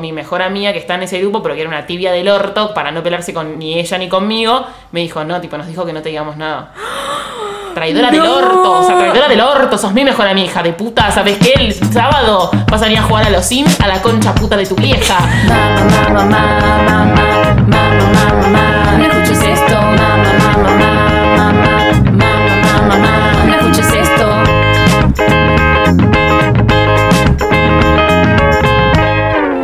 [0.00, 2.72] Mi mejor amiga que está en ese grupo, pero que era una tibia del orto,
[2.74, 5.92] para no pelearse con ni ella ni conmigo, me dijo, no, tipo, nos dijo que
[5.92, 6.72] no te digamos nada.
[7.74, 11.10] Traidora del orto, o sea, traidora del orto, sos mi mejor amiga, hija de puta,
[11.10, 11.52] ¿sabes qué?
[11.52, 14.66] El sábado vas a venir a jugar a los Sims a la concha puta de
[14.66, 15.18] tu vieja.
[15.46, 20.89] Mamá, mamá, mamá, mamá, mamá, mamá, no escuches esto, mamá, mamá, mamá,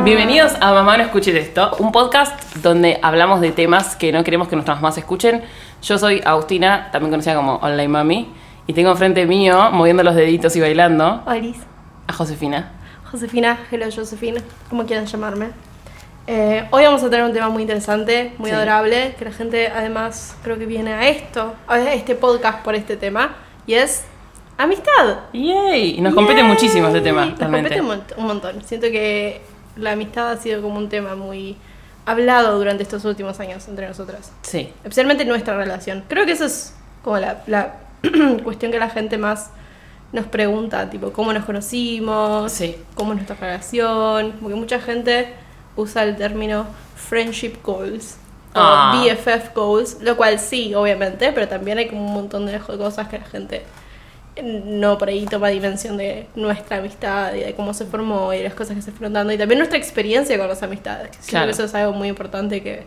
[0.06, 4.46] Bienvenidos a Mamá No Escuches Esto, un podcast donde hablamos de temas que no queremos
[4.46, 5.42] que nuestras mamás escuchen.
[5.82, 8.28] Yo soy Agustina, también conocida como Online Mami,
[8.68, 11.56] y tengo enfrente mío, moviendo los deditos y bailando, Iris.
[12.06, 12.70] a Josefina.
[13.10, 15.48] Josefina, hello Josefina, como quieran llamarme.
[16.28, 18.54] Eh, hoy vamos a tener un tema muy interesante, muy Sí.
[18.56, 22.96] adorable, que la gente además creo que viene a esto, a este podcast por este
[22.96, 23.34] tema,
[23.66, 24.04] y es
[24.56, 25.18] amistad.
[25.32, 25.96] ¡Yay!
[25.98, 26.48] Y nos compete Yay.
[26.48, 27.76] muchísimo este tema, Nos realmente.
[27.76, 28.62] compete un, mont- un montón.
[28.64, 29.42] Siento que
[29.76, 31.56] la amistad ha sido como un tema muy
[32.04, 34.32] hablado durante estos últimos años entre nosotras.
[34.42, 36.04] Sí, Especialmente nuestra relación.
[36.08, 37.74] Creo que eso es como la, la
[38.44, 39.50] cuestión que la gente más
[40.12, 42.52] nos pregunta, tipo, ¿cómo nos conocimos?
[42.52, 42.76] Sí.
[42.94, 44.34] ¿Cómo es nuestra relación?
[44.40, 45.34] Porque mucha gente
[45.74, 48.16] usa el término friendship goals
[48.54, 48.94] o Ah.
[49.04, 53.18] BFF goals, lo cual sí, obviamente, pero también hay como un montón de cosas que
[53.18, 53.64] la gente
[54.42, 58.44] no por ahí toma dimensión de nuestra amistad y de cómo se formó y de
[58.44, 61.16] las cosas que se fueron dando y también nuestra experiencia con las amistades.
[61.26, 61.46] Claro.
[61.46, 62.84] que eso es algo muy importante que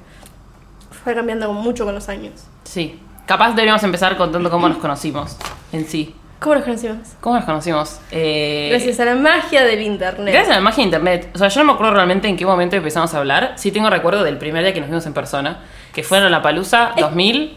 [1.03, 2.33] fue cambiando mucho con los años.
[2.63, 2.99] sí.
[3.25, 5.37] Capaz deberíamos empezar contando cómo nos conocimos
[5.71, 6.15] en sí.
[6.39, 6.97] ¿Cómo nos conocimos?
[7.21, 7.99] ¿Cómo nos conocimos?
[8.09, 10.33] Eh, Gracias a la magia del internet.
[10.33, 11.29] Gracias a la magia de internet.
[11.35, 13.53] O sea, yo no me acuerdo realmente en qué momento empezamos a hablar.
[13.57, 15.59] Sí tengo recuerdo del primer día que nos vimos en persona,
[15.93, 17.55] que fue en la Palusa 2000.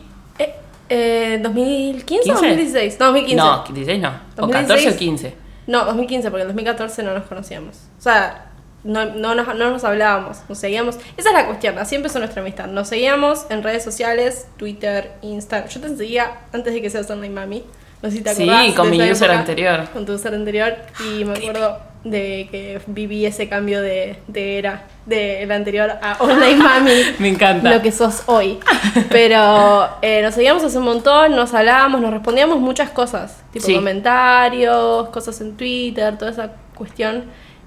[0.93, 2.33] Eh, eh, ¿2015 o 15?
[2.35, 2.99] 2016?
[3.01, 3.37] No, 2015.
[3.37, 4.09] No, 16 no.
[4.09, 4.97] O 14 o 2016.
[4.97, 5.35] 15.
[5.67, 7.77] No, 2015, porque en 2014 no nos conocíamos.
[7.99, 8.47] O sea,
[8.85, 10.97] no, no, nos, no nos hablábamos, nos seguíamos.
[11.17, 12.67] Esa es la cuestión, así empezó nuestra amistad.
[12.67, 15.67] Nos seguíamos en redes sociales, Twitter, Insta.
[15.67, 17.65] Yo te seguía antes de que seas Online Mami.
[18.03, 19.39] No sé si te Sí, acordás con de mi user época.
[19.39, 19.89] anterior.
[19.93, 20.75] Con tu user anterior.
[21.09, 26.57] Y me acuerdo de que viví ese cambio de, de era, del anterior a Online
[26.57, 26.93] Mami.
[27.21, 27.71] Me encanta.
[27.75, 28.59] Lo que sos hoy.
[29.09, 33.43] Pero eh, nos seguíamos hace un montón, nos hablábamos, nos respondíamos muchas cosas.
[33.53, 33.75] Tipo Sí.
[33.77, 37.25] comentarios, cosas en Twitter, toda esa cuestión.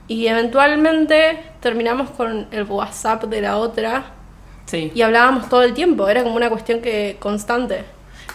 [0.08, 4.06] Y eventualmente terminamos con el WhatsApp de la otra
[4.66, 4.92] Sí.
[4.94, 6.08] y hablábamos todo el tiempo.
[6.10, 7.86] Era como una cuestión que constante.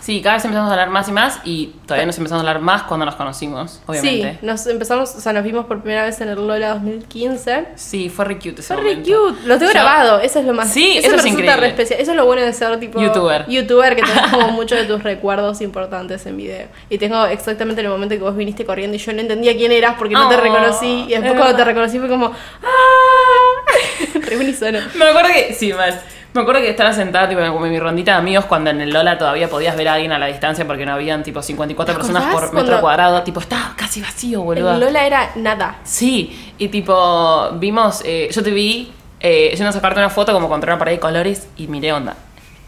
[0.01, 2.63] Sí, cada vez empezamos a hablar más y más y todavía nos empezamos a hablar
[2.63, 4.39] más cuando nos conocimos, obviamente.
[4.41, 7.69] Sí, nos empezamos, o sea, nos vimos por primera vez en el Lola 2015.
[7.77, 9.11] Sí, fue re cute ese Fue re momento.
[9.29, 10.71] cute, lo tengo Yo- grabado, eso es lo más.
[10.73, 11.57] Sí, eso me es increíble.
[11.57, 12.01] re especial.
[12.01, 13.47] Eso es lo bueno de ser tipo Youtuber.
[13.49, 16.69] youtuber, que tenés como muchos de tus recuerdos importantes en video.
[16.89, 19.97] Y tengo exactamente el momento que vos viniste corriendo y yo no entendía quién eras
[19.99, 21.05] porque no te Oh, reconocí.
[21.07, 22.27] Y después es cuando te reconocí fue como.
[22.63, 23.73] ¡Ah!
[24.21, 24.79] re unisono.
[24.97, 26.01] Me acuerdo que, sí, mal.
[26.33, 29.19] Me acuerdo que estaba sentada tipo, en mi rondita de amigos cuando en el Lola
[29.19, 32.33] todavía podías ver a alguien a la distancia porque no habían tipo 54 ¿Te personas
[32.33, 33.23] por metro cuando- cuadrado.
[33.23, 34.73] Tipo, estaba casi vacío, boludo.
[34.75, 35.79] El Lola era nada.
[35.83, 40.49] Sí, y tipo, vimos, eh, yo te vi eh, yendo a sacarte una foto como
[40.49, 42.15] contra una pared de colores y miré onda.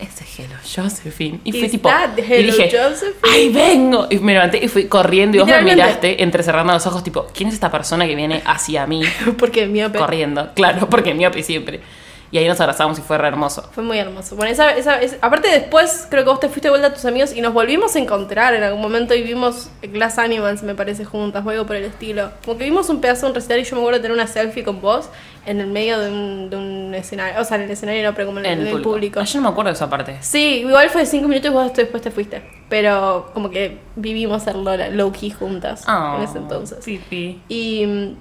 [0.00, 1.38] Ese es Hello Josephine.
[1.44, 1.88] Y fue Is tipo.
[1.88, 3.14] y Hello dije, Josephine?
[3.32, 4.08] ¡ay, vengo!
[4.10, 7.48] Y me levanté y fui corriendo y vos me miraste entrecerrando los ojos, tipo, ¿quién
[7.48, 9.02] es esta persona que viene hacia mí
[9.38, 9.98] Porque miope.
[10.00, 10.50] corriendo?
[10.54, 11.80] Claro, porque miope siempre.
[12.32, 13.68] Y ahí nos abrazamos y fue re hermoso.
[13.72, 14.34] Fue muy hermoso.
[14.36, 17.04] Bueno, esa, esa, es- aparte después creo que vos te fuiste de vuelta a tus
[17.04, 21.04] amigos y nos volvimos a encontrar en algún momento y vimos Glass Animals, me parece,
[21.04, 22.30] juntas, o algo por el estilo.
[22.44, 24.26] Como que vimos un pedazo de un recital y yo me acuerdo de tener una
[24.26, 25.10] selfie con vos
[25.44, 27.38] en el medio de un, de un escenario.
[27.38, 29.20] O sea, en el escenario no, pero como en, el público.
[29.20, 30.16] Ah, yo no me acuerdo de esa parte.
[30.22, 32.42] Sí, igual fue de cinco minutos y vos después te fuiste.
[32.70, 36.78] Pero como que vivimos el Lola, low key juntas Ah, en ese entonces.
[36.82, 37.42] Sí, sí.
[37.48, 38.16] Y mm,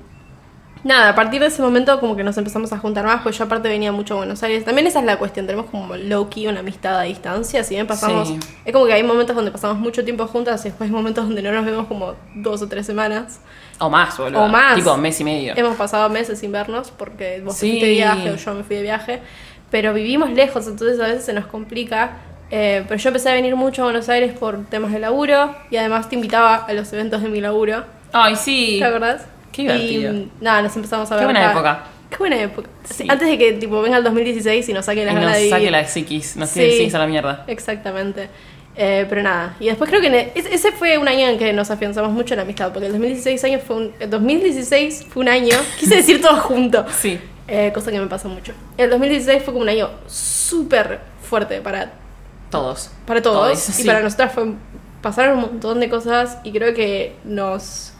[0.84, 3.44] nada, a partir de ese momento como que nos empezamos a juntar más, pues yo
[3.46, 4.66] aparte venía mucho a Buenos Aires.
[4.66, 7.88] También esa es la cuestión, tenemos como low key una amistad a distancia, si bien
[7.88, 8.28] pasamos...
[8.28, 8.40] Sí.
[8.66, 11.42] Es como que hay momentos donde pasamos mucho tiempo juntas y después hay momentos donde
[11.42, 13.40] no nos vemos como dos o tres semanas.
[13.80, 14.44] O más, boludo.
[14.44, 14.76] O más.
[14.76, 15.54] Tipo, mes y medio.
[15.56, 17.70] Hemos pasado meses sin vernos porque vos Sí.
[17.70, 19.22] fuiste de viaje o yo me fui de viaje,
[19.70, 22.18] pero vivimos lejos, entonces a veces se nos complica.
[22.54, 25.78] Eh, pero yo empecé a venir mucho a Buenos Aires por temas de laburo y
[25.78, 27.86] además te invitaba a los eventos de mi laburo.
[28.12, 28.76] Ay, sí.
[28.80, 29.26] ¿Te acordás?
[29.52, 30.14] Qué divertido.
[30.14, 31.26] Y nada, nos empezamos a Qué ver.
[31.26, 31.84] buena cada- época.
[32.10, 32.70] Qué buena época.
[32.84, 33.06] Sí.
[33.08, 35.50] Antes de que tipo venga el 2016 y nos saque Y las nos ganas de
[35.50, 35.72] saque vivir.
[35.72, 36.36] la psiquis.
[36.36, 36.70] Nos Sí.
[36.72, 37.46] psiquis a la mierda.
[37.48, 38.28] Exactamente.
[38.76, 39.56] Eh, pero nada.
[39.60, 42.34] Y después creo que e- ese ese fue un año en que nos afianzamos mucho
[42.34, 42.72] en la amistad.
[42.74, 45.56] Porque el 2016, año fue un, el 2016 fue un año.
[45.80, 46.86] Quise decir todo junto.
[47.00, 47.20] Sí.
[47.48, 48.54] Eh, cosa que me pasa mucho.
[48.78, 51.92] El 2016 fue como un año súper fuerte para,
[52.50, 52.92] Todos.
[53.06, 53.38] para todos.
[53.54, 53.84] Todos, y sí.
[53.86, 54.46] para nosotras fue,
[55.02, 57.91] pasaron un montón de cosas y creo que nos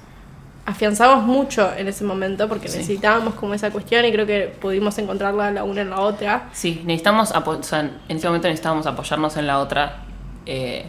[0.66, 2.78] afianzamos mucho en ese momento porque Sí.
[2.78, 6.50] necesitábamos como esa cuestión y creo que pudimos encontrarla la una en la otra.
[6.52, 10.04] Sí, necesitamos, o sea, en ese momento necesitábamos apoyarnos en la otra
[10.46, 10.86] eh,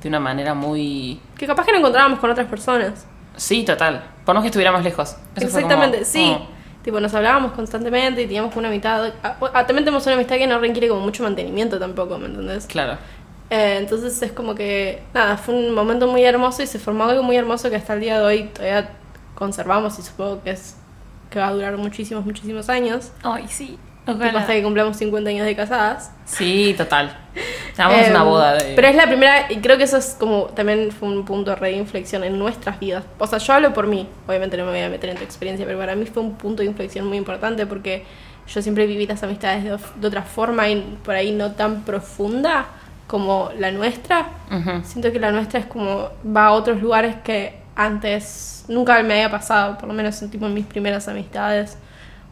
[0.00, 1.20] de una manera muy...
[1.38, 3.06] Que capaz que no encontrábamos con otras personas.
[3.36, 4.02] Sí, total.
[4.24, 5.16] Por no que estuviéramos lejos.
[5.36, 6.32] Eso Exactamente, como- sí.
[6.32, 6.54] como-
[6.84, 9.10] Tipo, nos hablábamos constantemente y teníamos una amistad.
[9.22, 12.66] ah, ah, también tenemos una amistad que no requiere como mucho mantenimiento tampoco, ¿me entendés?
[12.66, 12.98] Claro.
[13.54, 17.22] Eh, entonces es como que, nada, fue un momento muy hermoso y se formó algo
[17.22, 18.90] muy hermoso que hasta el día de hoy todavía
[19.36, 20.74] conservamos y supongo que es
[21.30, 23.12] que va a durar muchísimos, muchísimos años.
[23.22, 23.78] Ay, sí.
[24.06, 26.10] Hasta que cumplamos 50 años de casadas.
[26.24, 27.16] Sí, total.
[27.78, 28.74] Hagamos Eh, una boda de...
[28.74, 31.72] Pero es la primera, y creo que eso es como también fue un punto de
[31.72, 33.04] inflexión en nuestras vidas.
[33.18, 35.64] O sea, yo hablo por mí, obviamente no me voy a meter en tu experiencia,
[35.64, 38.04] pero para mí fue un punto de inflexión muy importante porque
[38.46, 42.66] yo siempre viví las amistades de otra forma y por ahí no tan profunda
[43.06, 44.28] como la nuestra.
[44.50, 44.82] Ujú.
[44.84, 49.30] Siento que la nuestra es como va a otros lugares que antes nunca me había
[49.30, 51.76] pasado, por lo menos en, tipo, en mis primeras amistades.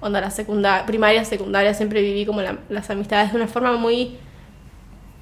[0.00, 4.18] Onda, la secundaria, primaria, secundaria, siempre viví como la- las amistades de una forma muy,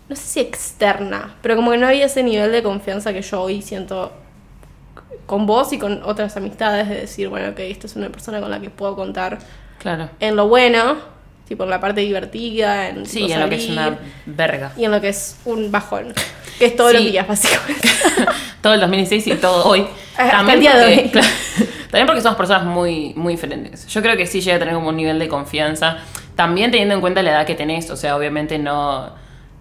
[0.08, 3.42] no sé si externa, pero como que no había ese nivel de confianza que yo
[3.42, 4.12] hoy siento
[5.26, 8.50] con vos y con otras amistades, de decir, bueno, ok, esta es una persona con
[8.50, 9.38] la que puedo contar
[9.78, 10.10] Claro.
[10.18, 10.96] en lo bueno,
[11.50, 14.70] tipo en la parte divertida, en Sí, tipo, en lo que es una verga.
[14.76, 16.14] y en lo que es un bajón,
[16.60, 17.10] que es todos los Sí.
[17.10, 17.88] días, básicamente.
[18.62, 19.84] todo el 2016 y todo hoy.
[20.16, 21.08] Hasta el día de porque, hoy.
[21.10, 21.26] claro,
[21.90, 23.84] también porque somos personas muy, muy diferentes.
[23.88, 25.98] Yo creo que sí llega a tener como un nivel de confianza.
[26.36, 27.90] También teniendo en cuenta la edad que tenés.
[27.90, 29.10] O sea, obviamente no,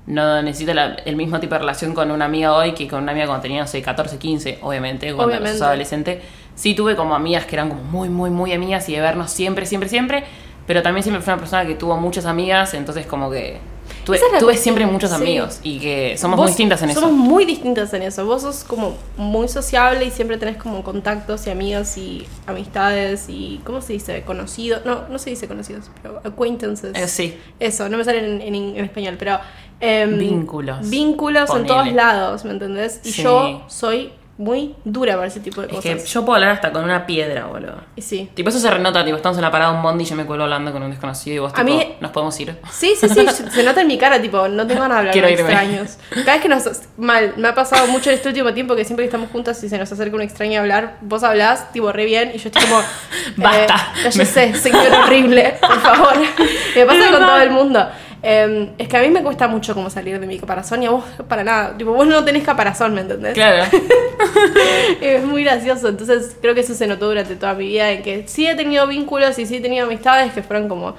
[0.05, 3.13] no necesito la- el mismo tipo de relación con una amiga hoy que con una
[3.13, 5.57] amiga cuando tenía, no sé, 14, 15, obviamente, cuando Obviamente.
[5.57, 6.21] sos adolescente.
[6.53, 9.65] Sí tuve como amigas que eran como muy, muy, muy amigas y de vernos siempre,
[9.65, 10.23] siempre, siempre.
[10.69, 13.57] Pero también siempre fue una persona que tuvo muchas amigas, entonces como que
[14.05, 15.15] tuve, es tuve siempre muchos sí.
[15.15, 17.17] amigos y que somos Vos- muy distintas en Somos eso.
[17.17, 18.23] muy distintas en eso.
[18.27, 23.59] Vos sos como muy sociable y siempre tenés como contactos y amigas y amistades y,
[23.63, 24.21] ¿cómo se dice?
[24.21, 24.85] Conocidos.
[24.85, 26.95] No, no se dice conocidos, pero acquaintances.
[26.95, 27.35] Eh, sí.
[27.59, 29.39] Eso, no me sale en, en- en español, pero...
[29.79, 30.87] em, Vínculos.
[30.87, 31.67] Vínculos en Ponele.
[31.67, 33.01] todos lados, ¿me entendés?
[33.03, 33.23] Y Sí.
[33.23, 36.01] yo soy muy dura para ese tipo de Es cosas.
[36.01, 37.75] que yo puedo hablar hasta con una piedra, boludo.
[37.97, 38.29] Y sí.
[38.33, 40.25] Tipo, eso se renota, tipo, estamos en la parada de un bondi y yo me
[40.25, 42.57] cuelgo hablando con un desconocido y vos, A tipo, mí- nos podemos ir.
[42.71, 45.27] Sí, sí, sí, se nota en mi cara, tipo, no tengo ganas de hablar Quiero
[45.27, 45.51] con irme.
[45.51, 45.97] extraños.
[46.25, 46.69] Cada vez que nos.
[46.97, 49.67] Mal, me ha pasado mucho en este último tiempo que siempre que estamos juntas y
[49.67, 52.63] se nos acerca un extraño a hablar, vos hablás, tipo, re bien, y yo estoy
[52.63, 52.81] como.
[53.35, 53.75] Basta.
[54.05, 56.13] Eh, ya sé, señor horrible, por favor.
[56.75, 57.89] me pasa Es con todo el mundo.
[58.21, 60.91] Eh, es que a mí me cuesta mucho como salir de mi caparazón y a
[60.91, 61.77] vos para nada.
[61.77, 63.33] Tipo, vos no tenés caparazón, ¿me entendés?
[63.33, 63.63] Claro.
[65.01, 68.27] Es muy gracioso, entonces creo que eso se notó durante toda mi vida, en que
[68.27, 70.95] sí he tenido vínculos y sí he tenido amistades que fueron como...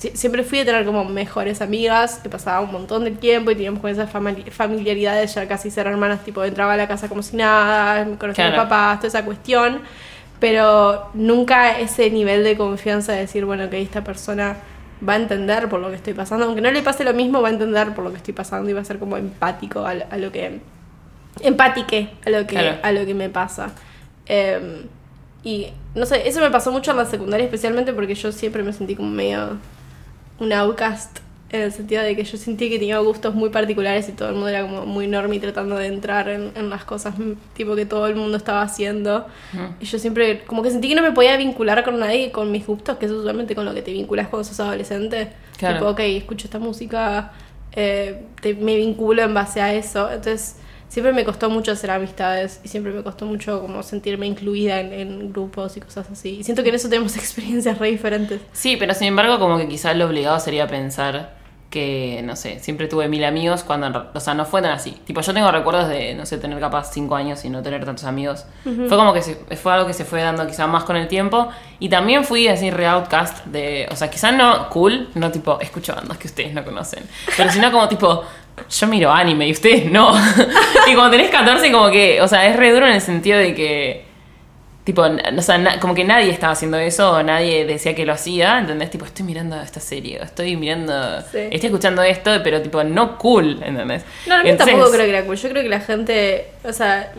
[0.00, 3.54] sie- Siempre fui a tener como mejores amigas, que pasaba un montón de tiempo y
[3.54, 7.22] teníamos con esas famili- familiaridades ya casi ser hermanas, tipo entraba a la casa como
[7.22, 8.68] si nada, me conocía a mis Claro.
[8.68, 9.80] papás, toda esa cuestión,
[10.40, 14.56] pero nunca ese nivel de confianza de decir, bueno, que esta persona
[15.06, 17.48] va a entender por lo que estoy pasando, aunque no le pase lo mismo, va
[17.48, 20.16] a entender por lo que estoy pasando y va a ser como empático a, a
[20.16, 20.60] lo que
[21.40, 22.78] empátique a lo que, Claro.
[22.82, 23.72] a lo que me pasa.
[24.26, 24.84] Eh,
[25.44, 28.72] y no sé, eso me pasó mucho en la secundaria, especialmente porque yo siempre me
[28.72, 29.58] sentí como medio
[30.38, 31.18] un outcast,
[31.52, 34.34] en el sentido de que yo sentí que tenía gustos muy particulares y todo el
[34.34, 37.84] mundo era como muy normie tratando de entrar en, en las cosas mm, tipo que
[37.86, 39.26] todo el mundo estaba haciendo.
[39.52, 39.62] Ujú.
[39.80, 42.66] Y yo siempre como que sentí que no me podía vincular con nadie con mis
[42.66, 45.28] gustos, que es usualmente con lo que te vinculas cuando sos adolescente.
[45.58, 45.76] Claro.
[45.78, 47.32] Tipo, ok, escucho esta música,
[47.72, 50.08] eh, te- me vinculo en base a eso.
[50.10, 50.56] Entonces,
[50.88, 54.92] siempre me costó mucho hacer amistades y siempre me costó mucho como sentirme incluida en,
[54.92, 56.38] en grupos y cosas así.
[56.40, 58.40] Y siento que en eso tenemos experiencias re diferentes.
[58.52, 61.41] Sí, pero sin embargo, como que quizás lo obligado sería pensar
[61.72, 64.92] que, no sé, siempre tuve mil amigos cuando, o sea, no fue tan así.
[65.04, 68.04] Tipo, yo tengo recuerdos de, no sé, tener capaz cinco años y no tener tantos
[68.04, 68.44] amigos.
[68.62, 71.48] Fue como que se- fue algo que se fue dando quizás más con el tiempo.
[71.80, 75.94] Y también fui así re outcast de, o sea, quizás no cool, no tipo, escucho
[75.96, 77.02] bandas que ustedes no conocen.
[77.36, 78.22] Pero sino como tipo,
[78.70, 80.12] yo miro anime y ustedes no.
[80.86, 83.54] y cuando tenés 14 como que, o sea, es re duro en el sentido de
[83.54, 84.11] que...
[84.84, 88.58] Tipo, o sea, como que nadie estaba haciendo eso, o nadie decía que lo hacía,
[88.58, 88.90] ¿entendés?
[88.90, 91.38] Tipo, estoy mirando esta serie, estoy mirando, Sí.
[91.52, 94.02] estoy escuchando esto, pero tipo, no cool, ¿entendés?
[94.26, 95.36] No, mí Entonces- tampoco creo que era cool.
[95.36, 97.12] Yo creo que la gente, o sea,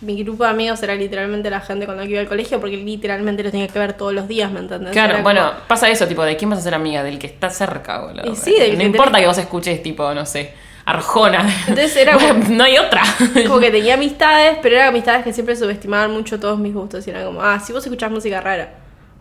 [0.00, 3.50] mi grupo de amigos era literalmente la gente que iba al colegio porque literalmente lo
[3.50, 4.92] tenía que ver todos los días, ¿me entendés?
[4.92, 7.04] Claro, Era bueno, como- pasa eso, tipo, ¿de quién vas a ser amiga?
[7.04, 8.32] Del que está cerca, boludo.
[8.32, 11.46] Y sí, del No que importa tenés- que vos escuches, tipo, no sé, Arjona.
[11.68, 13.02] Entonces era Bueno, como- no hay otra.
[13.46, 17.06] como que tenía amistades, pero eran amistades que siempre subestimaban mucho todos mis gustos.
[17.06, 18.74] Y era como, ah, si vos escuchás música rara.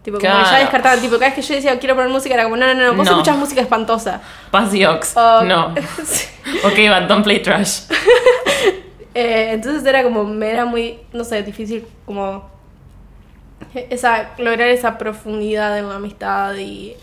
[0.03, 2.45] Tipo, como que ya descartaban, tipo, cada vez que yo decía quiero poner música, era
[2.45, 3.11] como, no, no, no, vos No.
[3.11, 4.19] escuchás música espantosa.
[4.49, 5.13] Paz y Ox.
[5.15, 5.43] Oh.
[5.43, 5.75] No.
[6.63, 7.81] Ok, but don't play trash.
[9.13, 12.49] Eh, entonces era como, me era muy, no sé, difícil como
[13.89, 16.95] esa, lograr esa profundidad en la amistad y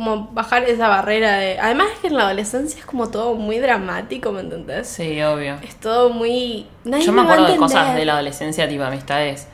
[0.00, 1.58] como bajar esa barrera de...
[1.60, 4.88] Además es que en la adolescencia es como todo muy dramático, ¿me entendés?
[4.88, 5.56] Sí, obvio.
[5.62, 6.66] Es todo muy...
[6.84, 9.46] Nadie Yo me acuerdo de cosas de la adolescencia, tipo amistades.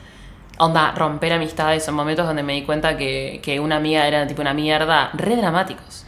[0.57, 4.41] Onda, romper amistades son momentos donde me di cuenta que, que una amiga era tipo
[4.41, 6.05] una mierda, re dramáticos.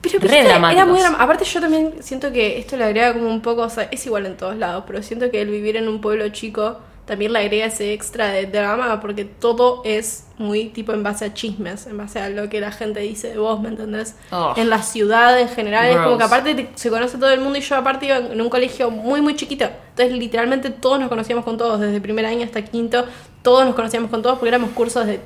[0.00, 0.82] Pero Re dramáticos.
[0.82, 3.70] era muy drama- Aparte yo también siento que esto le agrega como un poco, o
[3.70, 6.78] sea, es igual en todos lados, pero siento que el vivir en un pueblo chico
[7.06, 11.34] también le agrega ese extra de drama porque todo es muy tipo en base a
[11.34, 14.14] chismes, en base a lo que la gente dice de vos, ¿me entendés?
[14.30, 14.54] Oh.
[14.56, 17.58] En la ciudad en general es como que aparte te- se conoce todo el mundo
[17.58, 21.44] y yo aparte iba en un colegio muy muy chiquito, entonces literalmente todos nos conocíamos
[21.44, 23.04] con todos, desde primer año hasta quinto,
[23.42, 25.20] todos nos conocíamos con todos porque éramos cursos de,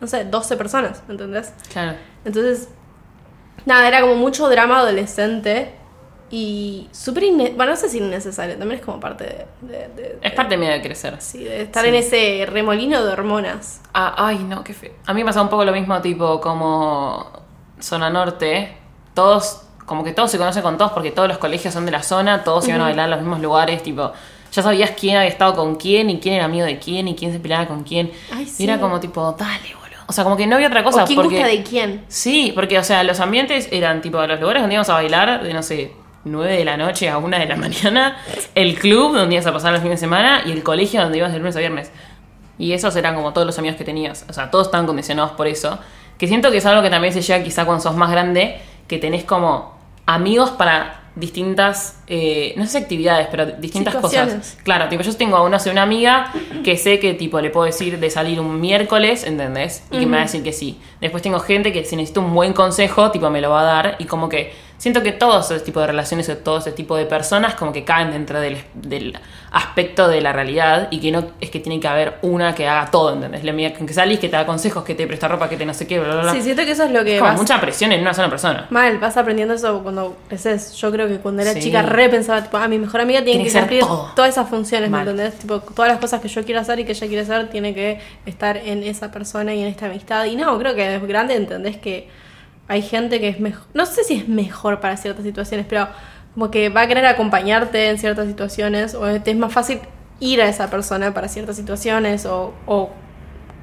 [0.00, 1.52] no sé, 12 personas, ¿me entendés?
[1.72, 1.96] Claro.
[2.24, 2.68] Entonces,
[3.66, 5.74] nada, era como mucho drama adolescente
[6.30, 7.24] y súper
[7.56, 9.46] Bueno, no sé si innecesario, también es como parte de...
[9.72, 11.16] de- de- Es de- parte medio de crecer.
[11.20, 11.88] Sí, de estar Sí.
[11.88, 13.80] en ese remolino de hormonas.
[13.92, 14.92] Ah, ay, no, qué feo.
[15.06, 17.26] A mí me pasa un poco lo mismo, tipo, como
[17.80, 18.76] zona norte.
[19.14, 22.02] Todos, como que todos se conocen con todos porque todos los colegios son de la
[22.02, 24.12] zona, todos iban a bailar en los mismos lugares, tipo,
[24.52, 27.32] ya sabías quién había estado con quién y quién era amigo de quién y quién
[27.32, 28.12] se peleaba con quién.
[28.32, 28.64] Ay, Y sí.
[28.64, 30.00] era como tipo, dale, boludo.
[30.06, 31.36] O sea, como que no había otra cosa ¿O quién porque...
[31.36, 32.04] gusta de quién?
[32.08, 35.52] Sí, porque, o sea, los ambientes eran tipo los lugares donde íbamos a bailar de,
[35.54, 35.92] no sé,
[36.24, 38.16] 9 de la noche a 1 de la mañana,
[38.54, 41.32] el club donde ibas a pasar los fines de semana y el colegio donde ibas
[41.32, 41.90] de lunes a viernes.
[42.58, 44.26] Y esos eran como todos los amigos que tenías.
[44.28, 45.78] O sea, todos estaban condicionados por eso.
[46.18, 48.98] Que siento que es algo que también se llega quizá cuando sos más grande, que
[48.98, 54.58] tenés como amigos para distintas, eh, no sé si actividades, pero distintas cosas.
[54.64, 56.32] Claro, tipo, yo tengo a una, una amiga
[56.64, 59.84] que sé que tipo le puedo decir de salir un miércoles, ¿entendés?
[59.92, 60.78] Y que me va a decir que sí.
[61.00, 63.96] Después tengo gente que si necesito un buen consejo, tipo me lo va a dar.
[64.00, 67.04] Y como que siento que todos ese tipo de relaciones o todo ese tipo de
[67.06, 69.16] personas como que caen dentro del, del
[69.52, 72.90] aspecto de la realidad y que no es que tiene que haber una que haga
[72.90, 73.44] todo, ¿entendés?
[73.44, 75.66] La amiga con que salís, que te da consejos, que te presta ropa, que te
[75.66, 76.32] no sé qué, bla, bla, bla.
[76.32, 77.40] Sí, siento que eso es lo que es como vas...
[77.40, 78.66] mucha presión en una sola persona.
[78.70, 80.72] Mal, vas aprendiendo eso cuando creces.
[80.76, 81.60] Yo creo que cuando era Sí.
[81.60, 84.12] chica re pensaba, tipo, ah, mi mejor amiga tiene, Tiene que que cumplir todo.
[84.16, 85.08] todas esas funciones, ¿me Mal.
[85.08, 85.34] entendés?
[85.38, 87.98] Tipo, todas las cosas que yo quiero hacer y que ella quiere hacer tiene que
[88.26, 90.24] estar en esa persona y en esta amistad.
[90.24, 92.08] Y no, creo que de grande entendés que
[92.68, 95.88] hay gente que es mejor, no sé si es mejor para ciertas situaciones, pero
[96.34, 99.80] como que va a querer acompañarte en ciertas situaciones o te es más fácil
[100.20, 102.90] ir a esa persona para ciertas situaciones o, o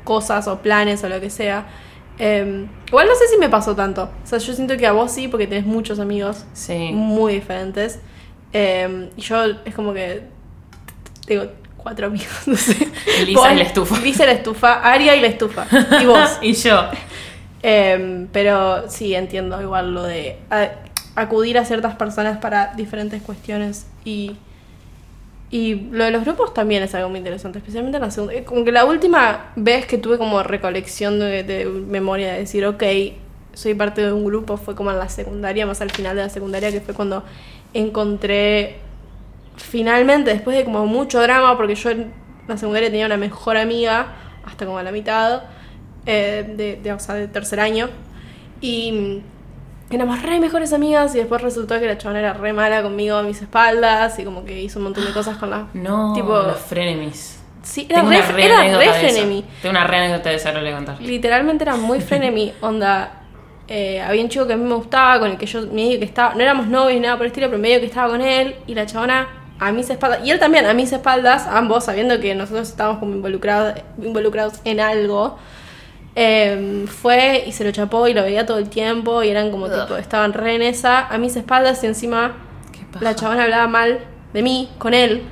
[0.04, 1.66] cosas o planes o lo que sea.
[2.20, 4.10] Eh, igual no sé si me pasó tanto.
[4.24, 6.90] O sea, yo siento que a vos sí, porque tenés muchos amigos Sí.
[6.94, 8.00] muy diferentes.
[8.54, 10.22] Eh, y yo es como que
[11.26, 12.88] tengo cuatro amigos, no sé.
[13.26, 14.00] Lisa Vos- y la estufa.
[14.04, 15.66] Lisa la estufa, Aria y la estufa.
[16.02, 16.30] Y vos.
[16.42, 16.82] y yo.
[17.64, 20.72] Eh, pero sí, entiendo igual lo de a-
[21.16, 24.36] acudir a ciertas personas para diferentes cuestiones y,
[25.50, 28.34] y lo de los grupos también es algo muy interesante, especialmente en la segunda.
[28.36, 32.66] eh, Como que la última vez que tuve como recolección de, de memoria de decir,
[32.66, 32.84] ok,
[33.54, 36.30] soy parte de un grupo fue como en la secundaria, más al final de la
[36.30, 37.24] secundaria, que fue cuando
[37.74, 38.80] encontré
[39.58, 42.14] finalmente, después de como mucho drama, porque yo en
[42.48, 44.14] la secundaria tenía una mejor amiga,
[44.46, 45.44] hasta como a la mitad,
[46.06, 47.90] eh, de, de, o sea, de tercer año,
[48.62, 49.22] y
[49.90, 53.24] éramos re mejores amigas, y después resultó que la chabona era re mala conmigo a
[53.24, 55.68] mis espaldas, y como que hizo un montón de cosas con la...
[55.74, 57.40] No, tipo, los frenemies.
[57.64, 59.46] sí, era Tengo re, una re era re frenemy.
[59.62, 61.02] Tengo una re anécdota de eso, ahora le voy a contar.
[61.02, 63.17] Literalmente era muy frenemy, onda.
[63.68, 66.06] Eh, había un chico que a mí me gustaba, con el que yo medio que
[66.06, 68.56] estaba, no éramos novios ni nada por el estilo, pero medio que estaba con él,
[68.66, 69.28] y la chabona
[69.60, 73.14] a mis espaldas, y él también a mis espaldas, ambos sabiendo que nosotros estábamos como
[73.14, 75.38] involucrados, involucrados en algo,
[76.16, 79.66] eh, fue y se lo chapó y lo veía todo el tiempo, y eran como
[79.66, 79.82] Ugh.
[79.82, 82.34] tipo, estaban re en esa, a mis espaldas, y encima
[83.02, 84.00] la chabona hablaba mal
[84.34, 85.24] de mí, con él,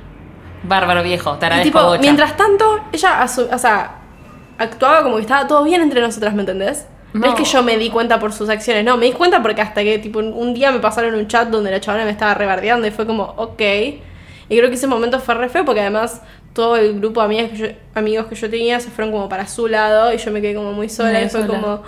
[0.62, 2.00] Bárbaro viejo, te y agradezco tipo, bocha.
[2.00, 3.96] mientras tanto, ella, o sea,
[4.58, 6.86] actuaba como que estaba todo bien entre nosotras, ¿me entendés?
[7.20, 7.26] No.
[7.26, 7.32] No.
[7.32, 9.82] es que yo me di cuenta por sus acciones, no, me di cuenta porque hasta
[9.82, 12.90] que, tipo, un- día me pasaron un chat donde la chabona me estaba rebardeando y
[12.90, 13.60] fue como, ok.
[14.48, 17.50] Y creo que ese momento fue re feo porque además todo el grupo de amigas
[17.50, 20.40] que yo- amigos que yo tenía se fueron como para su lado y yo me
[20.40, 21.60] quedé como muy sola y fue sola.
[21.60, 21.82] como,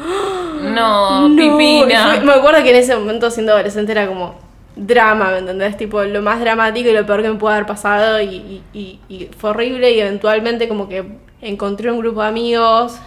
[0.63, 1.37] No, no.
[1.37, 2.15] pipina.
[2.17, 4.35] Fue- me acuerdo que en ese momento siendo adolescente era como
[4.77, 5.77] drama, ¿me entendés?
[5.77, 9.01] Tipo, lo más dramático y lo peor que me pudo haber pasado y, y- y-
[9.09, 11.05] y fue horrible y eventualmente como que
[11.41, 12.99] encontré un grupo de amigos.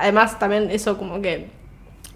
[0.00, 1.48] Además también eso como que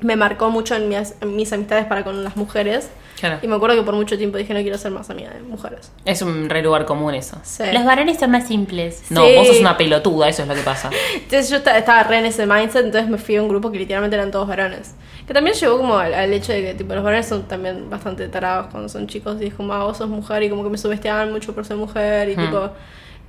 [0.01, 2.91] me marcó mucho en mis, en mis amistades para con las mujeres.
[3.19, 3.39] Claro.
[3.43, 5.93] Y me acuerdo que por mucho tiempo dije no quiero ser más amiga de mujeres.
[6.07, 7.37] Es un re lugar común eso.
[7.43, 7.65] Sí.
[7.71, 9.03] Los varones son más simples.
[9.11, 9.35] No, Sí.
[9.37, 10.89] vos sos una pelotuda, eso es lo que pasa.
[11.15, 13.79] Entonces yo esta- estaba re en ese mindset, entonces me fui a un grupo que
[13.79, 14.95] literalmente eran todos varones.
[15.27, 18.27] Que también llegó como al, al hecho de que tipo, los varones son también bastante
[18.29, 20.79] tarados cuando son chicos y es como, ah, vos sos mujer y como que me
[20.79, 22.41] subestimaban mucho por ser mujer y Hmm.
[22.47, 22.71] tipo,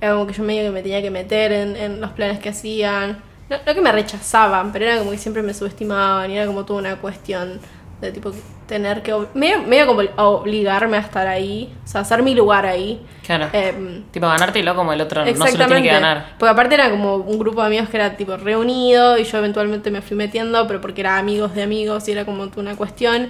[0.00, 2.48] era como que yo medio que me tenía que meter en, en los planes que
[2.48, 3.18] hacían.
[3.50, 6.64] No, no que me rechazaban, pero era como que siempre me subestimaban y era como
[6.64, 7.60] toda una cuestión
[8.00, 8.32] de tipo
[8.66, 9.14] tener que.
[9.34, 13.00] medio, medio como obligarme a estar ahí, o sea, hacer mi lugar ahí.
[13.24, 13.48] Claro.
[13.52, 16.34] Em, tipo, ganártelo como el otro no se lo tiene que ganar.
[16.38, 19.90] Porque aparte era como un grupo de amigos que era tipo reunido y yo eventualmente
[19.90, 23.28] me fui metiendo, pero porque era amigos de amigos y era como una cuestión.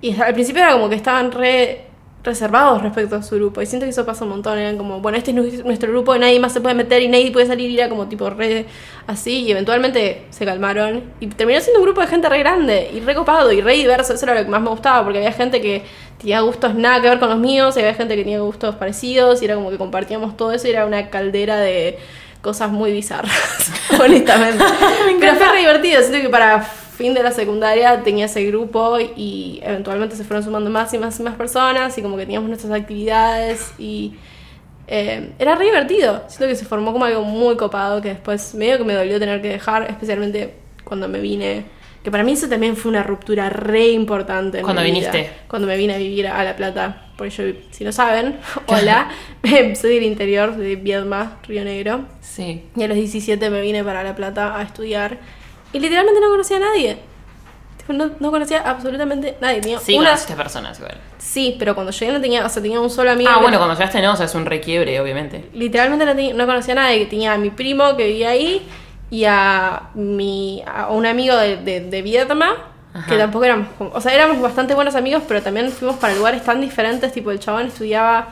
[0.00, 1.86] Y al principio era como que estaban re
[2.24, 3.60] reservados respecto a su grupo.
[3.62, 4.58] Y siento que eso pasa un montón.
[4.58, 7.30] Eran como, bueno, este es nu- nuestro grupo, nadie más se puede meter y nadie
[7.30, 7.70] puede salir.
[7.70, 8.66] Y era como tipo re
[9.06, 9.42] así.
[9.42, 11.02] Y eventualmente se calmaron.
[11.20, 14.14] Y terminó siendo un grupo de gente re grande y re copado y re diverso.
[14.14, 15.84] Eso era lo que más me gustaba porque había gente que
[16.18, 17.76] tenía gustos nada que ver con los míos.
[17.76, 19.42] Y había gente que tenía gustos parecidos.
[19.42, 20.66] Y era como que compartíamos todo eso.
[20.66, 21.98] Y era una caldera de
[22.40, 24.62] cosas muy bizarras, honestamente.
[25.20, 26.00] Pero fue re divertido.
[26.00, 30.70] Siento que para fin de la secundaria tenía ese grupo y eventualmente se fueron sumando
[30.70, 34.14] más y más y más personas y como que teníamos nuestras actividades y
[34.86, 36.24] eh, era re divertido.
[36.28, 39.40] Siento que se formó como algo muy copado que después medio que me dolió tener
[39.40, 41.64] que dejar, especialmente cuando me vine.
[42.02, 44.58] Que para mí eso también fue una ruptura re importante.
[44.58, 45.10] en ¿Cuándo mi vida.
[45.10, 45.32] viniste?
[45.48, 47.06] Cuando me vine a vivir a La Plata.
[47.16, 48.36] Porque yo, si no saben,
[48.66, 49.08] hola,
[49.74, 52.04] soy del interior de Viedma, Río Negro.
[52.20, 52.64] Sí.
[52.76, 55.18] Y a los 17 me vine para La Plata a estudiar.
[55.74, 56.98] Y literalmente no conocía a nadie.
[57.88, 59.60] No, no conocía absolutamente nadie.
[59.60, 60.06] Tenía Sí, una...
[60.10, 60.96] conociste personas igual.
[61.18, 63.30] Sí, pero cuando llegué no tenía, o sea, tenía un solo amigo.
[63.30, 65.50] Ah, bueno, cuando llegaste no, o sea, es un requiebre, obviamente.
[65.52, 67.04] Literalmente no, tenía- no conocía a nadie.
[67.04, 68.66] Tenía a mi primo que vivía ahí
[69.10, 72.54] y a, mi, a un amigo de, de, de Vietnam,
[73.08, 76.60] que tampoco éramos, o sea, éramos bastante buenos amigos, pero también fuimos para lugares tan
[76.60, 78.28] diferentes, tipo el chabón estudiaba,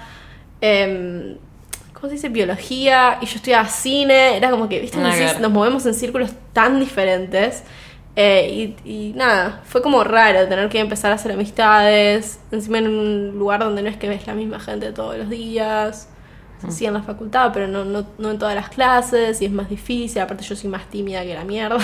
[0.61, 1.37] em,
[2.02, 2.30] ¿cómo se dice?
[2.30, 6.80] Biología y yo estudiaba cine, era como que, viste, Decís, nos movemos en círculos tan
[6.80, 7.62] diferentes.
[8.16, 12.88] eh, y, y nada, fue como raro tener que empezar a hacer amistades, encima en
[12.88, 16.09] un lugar donde no es que ves la misma gente todos los días.
[16.62, 16.71] Mm.
[16.73, 19.68] Sí, en la facultad, pero no, no, no en todas las clases y es más
[19.68, 20.21] difícil.
[20.23, 21.78] Aparte, yo soy más tímida que la mierda.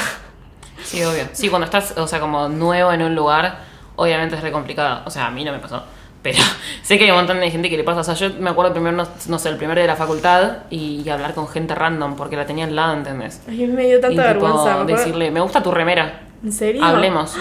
[0.83, 1.29] Sí, obvio.
[1.33, 3.59] Sí, cuando estás, o sea, como nuevo en un lugar,
[3.97, 5.03] obviamente es re complicado.
[5.07, 5.85] O sea, a mí no me pasó.
[6.23, 6.39] Pero
[6.83, 8.01] sé que hay un montón de gente que le pasa.
[8.01, 11.03] O sea, yo me acuerdo primero, no, no sé, el primero de la facultad y,
[11.05, 13.43] y hablar con gente random porque la tenía al lado, ¿entendés?
[13.47, 14.85] A mí me dio tanta y tipo, vergüenza.
[14.85, 16.28] decirle, me gusta tu remera.
[16.45, 16.85] ¿En serio?
[16.85, 17.35] Hablemos.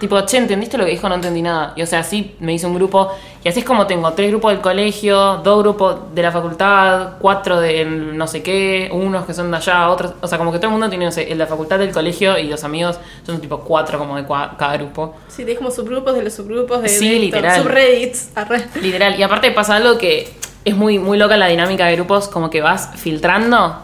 [0.00, 1.08] tipo, che, ¿entendiste lo que dijo?
[1.08, 1.72] No entendí nada.
[1.76, 3.10] Y o sea, así me hice un grupo.
[3.44, 7.60] Y así es como tengo tres grupos del colegio, dos grupos de la facultad, cuatro
[7.60, 10.14] de no sé qué, unos que son de allá, otros.
[10.20, 12.36] O sea, como que todo el mundo tiene, no sé, en la facultad del colegio
[12.38, 15.14] y los amigos son tipo cuatro como de cua- cada grupo.
[15.28, 17.62] Sí, tenés como subgrupos de los subgrupos de, Sí, de literal.
[17.62, 18.30] subreddits.
[18.36, 18.64] arre.
[18.82, 19.18] Literal.
[19.18, 20.32] Y aparte pasa algo que
[20.64, 23.76] es muy, muy loca la dinámica de grupos, como que vas filtrando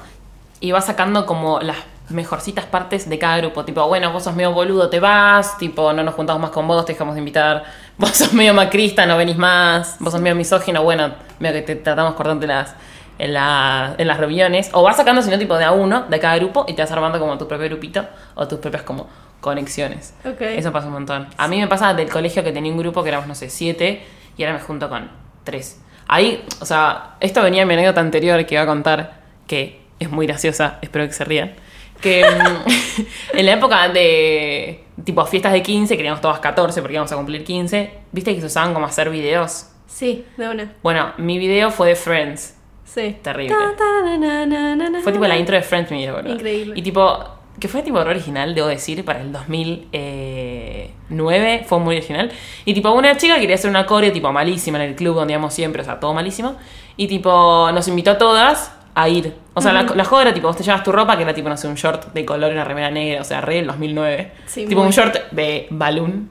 [0.60, 1.76] y vas sacando como las
[2.10, 3.64] mejorcitas partes de cada grupo.
[3.64, 5.58] Tipo, bueno, vos sos medio boludo, te vas.
[5.58, 7.64] Tipo, no nos juntamos más con vos, te dejamos de invitar.
[7.98, 9.96] Vos sos medio macrista, no venís más.
[10.00, 12.74] Vos sos medio misógino, bueno, medio que te tratamos cortante las,
[13.18, 14.68] en, la- en las reuniones.
[14.74, 17.18] O vas sacando, sino tipo de a uno de cada grupo y te vas armando
[17.18, 19.08] como tu propio grupito o tus propias como
[19.40, 20.12] conexiones.
[20.24, 20.40] Ok.
[20.42, 21.26] Eso pasa un montón.
[21.38, 24.04] A mí me pasa del colegio que tenía un grupo que éramos, no sé, siete
[24.36, 25.08] y ahora me junto con
[25.44, 25.80] tres.
[26.08, 29.14] Ahí, o sea, esto venía en mi anécdota anterior que iba a contar,
[29.46, 31.54] que es muy graciosa, espero que se rían.
[32.00, 33.02] Que mm,
[33.38, 37.16] en la época de tipo fiestas de 15, que teníamos todas 14 porque íbamos a
[37.16, 39.68] cumplir 15, viste que se usaban como hacer videos.
[39.86, 40.72] Sí, de una.
[40.82, 42.56] Bueno, mi video fue de Friends.
[42.84, 43.16] Sí.
[43.22, 43.54] Terrible.
[43.54, 45.00] Ta, ta, na, na, na, na, na.
[45.00, 46.20] Fue tipo la intro de Friends, mi video.
[46.26, 46.74] Increíble.
[46.76, 47.18] Y tipo,
[47.58, 52.30] que fue tipo original, debo decir, para el 2009, fue muy original.
[52.64, 55.54] Y tipo, una chica quería hacer una coreo tipo malísima en el club donde íbamos
[55.54, 56.56] siempre, o sea, todo malísimo.
[56.96, 59.34] Y tipo, nos invitó a todas a ir.
[59.54, 61.48] O sea, la, la joda era tipo, vos te llevas tu ropa, que era tipo,
[61.48, 64.32] no sé, un short de color y una remera negra, o sea, re el 2009.
[64.46, 64.86] Sí, tipo, muy.
[64.88, 66.30] un short de balloon.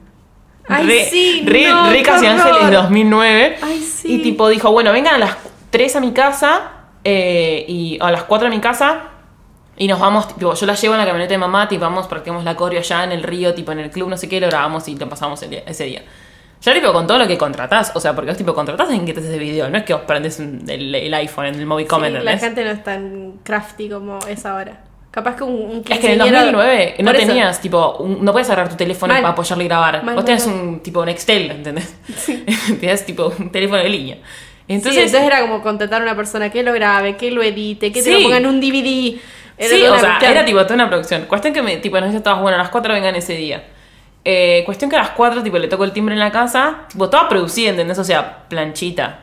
[0.68, 2.26] Ay, re, sí, re, no, re Casi.
[2.26, 3.56] Ángeles 2009.
[3.62, 4.14] Ay, sí.
[4.16, 5.36] Y tipo dijo, bueno, vengan a las
[5.70, 6.72] 3 a mi casa
[7.04, 9.10] eh, y a las 4 a mi casa
[9.76, 12.42] y nos vamos, tipo, yo la llevo en la camioneta de mamá, tipo, vamos, practicamos
[12.44, 14.88] la coreo allá en el río, tipo, en el club, no sé qué, lo grabamos
[14.88, 16.02] y lo pasamos el día- ese día.
[16.62, 19.12] Ya tipo con todo lo que contratás, o sea, porque vos tipo contratás en que
[19.12, 21.66] te haces ese video, no es que vos prendés un- el, el iPhone en el
[21.66, 24.82] Movicom, Sí, la gente no es tan crafty como es ahora.
[25.10, 27.26] Capaz que un, un Es que en el quinceañero- 2009 no Por eso.
[27.26, 29.22] tenías, tipo, un- no puedes agarrar tu teléfono Mal.
[29.22, 30.02] para apoyarle y grabar.
[30.04, 30.54] Mal, vos mal.
[30.54, 31.94] un tipo un Excel, ¿entendés?
[32.80, 34.16] Tenías tipo un teléfono de línea.
[34.68, 37.92] Entonces, Entonces, entonces era como contratar a una persona que lo grabe, que lo edite,
[37.92, 38.12] que te Sí.
[38.12, 39.18] lo ponga en un DVD.
[39.58, 40.32] Era sí, o sea, cuestión.
[40.32, 41.22] era tipo toda una producción.
[41.26, 43.64] Cuestión que me, tipo, nos todas, bueno, a las 4 vengan ese día.
[44.28, 47.08] Eh, cuestión que a las 4, tipo, le toco el timbre en la casa, tipo,
[47.08, 47.96] toda producida, ¿entendés?
[47.98, 49.20] O sea, planchita.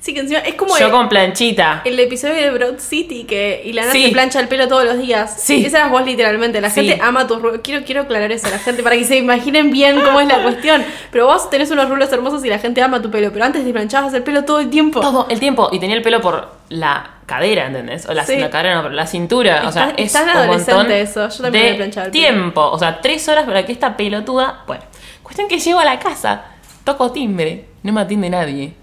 [0.00, 1.82] Sí, que encima es como Yo el, con planchita.
[1.84, 4.06] el episodio de Broad City que Ilana Sí.
[4.06, 5.40] se plancha el pelo todos los días.
[5.40, 5.64] Sí.
[5.66, 6.60] Esa eras vos literalmente.
[6.60, 6.86] La Sí.
[6.86, 7.60] gente ama tus rulos.
[7.64, 10.42] Quiero, quiero aclarar eso a la gente para que se imaginen bien cómo es la
[10.42, 10.84] cuestión.
[11.12, 13.32] Pero vos tenés unos rulos hermosos y la gente ama tu pelo.
[13.32, 15.00] Pero antes te planchabas el pelo todo el tiempo.
[15.00, 15.68] Todo el tiempo.
[15.72, 18.06] Y tenía el pelo por la cadera, ¿entendés?
[18.08, 18.36] O la, Sí.
[18.38, 19.62] la cadera no, pero la cintura.
[19.68, 21.28] o sea, es un adolescente montón eso.
[21.28, 22.10] Yo también de pelo.
[22.10, 22.62] tiempo.
[22.70, 24.62] O sea, tres horas para que esta pelotuda.
[24.66, 24.82] Bueno,
[25.22, 26.42] cuestión que llego a la casa,
[26.84, 28.74] toco timbre, no me atiende nadie.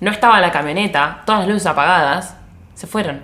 [0.00, 2.34] No estaba la camioneta, todas las luces apagadas.
[2.74, 3.22] Se fueron.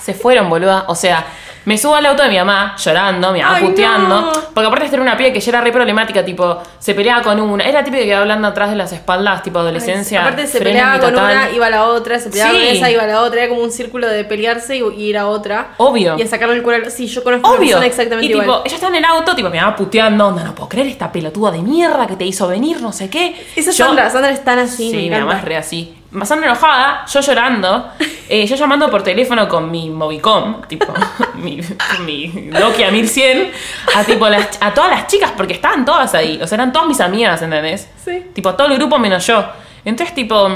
[0.00, 0.84] Se fueron, boluda.
[0.86, 1.24] O sea,
[1.64, 4.08] me subo al auto de mi mamá llorando, mi mamá Ay, puteando.
[4.08, 4.32] no.
[4.54, 7.40] Porque aparte esta era una piba que ya era re problemática, tipo, se peleaba con
[7.40, 7.64] una.
[7.64, 10.20] Era típica que iba hablando atrás de las espaldas, tipo adolescencia.
[10.22, 11.24] Aparte se peleaba con total.
[11.36, 12.58] una, iba a la otra, se peleaba Sí.
[12.58, 15.18] con esa, iba a la otra, era como un círculo de pelearse y, y ir
[15.18, 15.74] a otra.
[15.76, 16.16] Obvio.
[16.18, 16.90] Y a sacarle el cuero.
[16.90, 17.68] Sí, yo conozco una Obvio.
[17.68, 20.68] persona exactamente y tipo, ella está en el auto, tipo, mi mamá puteando, no puedo
[20.68, 23.36] creer esta pelotuda de mierda que te hizo venir, no sé qué.
[23.54, 25.94] Esa es Yo- Sandra, Sandra es tan así, Sí, mi mamá es re así.
[26.24, 27.90] Sandra enojada, yo llorando,
[28.28, 30.86] eh, yo llamando por teléfono con mi Movicom, tipo,
[31.34, 31.60] mi,
[32.04, 33.50] mi Nokia 1100,
[33.96, 36.88] a, tipo, las- a todas las chicas, porque estaban todas ahí, o sea, eran todas
[36.88, 37.88] mis amigas, ¿entendés?
[38.04, 38.24] Sí.
[38.34, 39.44] Tipo, todo el grupo menos yo.
[39.84, 40.48] Entonces, tipo,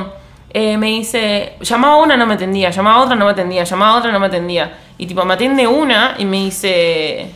[0.51, 3.63] eh, me dice, llamaba a una, no me atendía, llamaba a otra, no me atendía,
[3.65, 4.79] llamaba a otra, no me atendía.
[4.99, 7.31] Y tipo, me atiende una y me dice,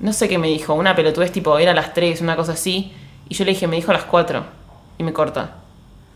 [0.00, 2.92] no sé qué me dijo, una pelotudez, tipo, era a las 3, una cosa así.
[3.28, 4.44] Y yo le dije, me dijo a las 4.
[4.98, 5.56] Y me corta.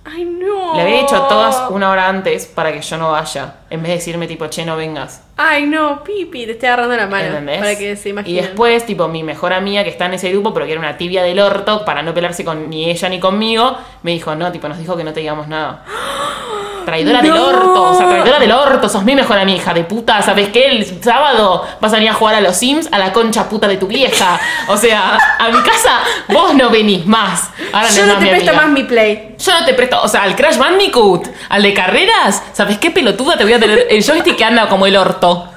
[0.08, 0.76] Ay, no.
[0.76, 3.56] Le había dicho a todas una hora antes para que yo no vaya.
[3.70, 5.22] En vez de decirme, tipo, che, no vengas.
[5.36, 7.26] Ay, no, Pipi, te estoy agarrando la mano.
[7.26, 7.58] ¿Entendés?
[7.58, 8.44] Para que se y imaginen.
[8.44, 11.24] después, tipo, mi mejor amiga que está en ese grupo, pero que era una tibia
[11.24, 14.78] del orto, para no pelearse con ni ella ni conmigo, me dijo, no, tipo, nos
[14.78, 15.84] dijo que no te digamos nada.
[16.86, 17.46] Traidora del No.
[17.48, 20.22] orto, o sea, traidora del orto, sos mi mejor amiga, hija de puta.
[20.22, 20.70] ¿Sabes qué?
[20.70, 23.76] El sábado vas a venir a jugar a los Sims a la concha puta de
[23.76, 24.40] tu vieja.
[24.68, 27.50] O sea, a mi casa vos no venís más.
[27.72, 28.64] Ahora Yo no te mi presto amiga.
[28.64, 29.34] más mi play.
[29.38, 33.36] Yo no te presto, o sea, al Crash Bandicoot, al de carreras, ¿sabes qué pelotuda
[33.36, 33.86] te voy a tener?
[33.90, 35.48] El joystick que anda como el orto.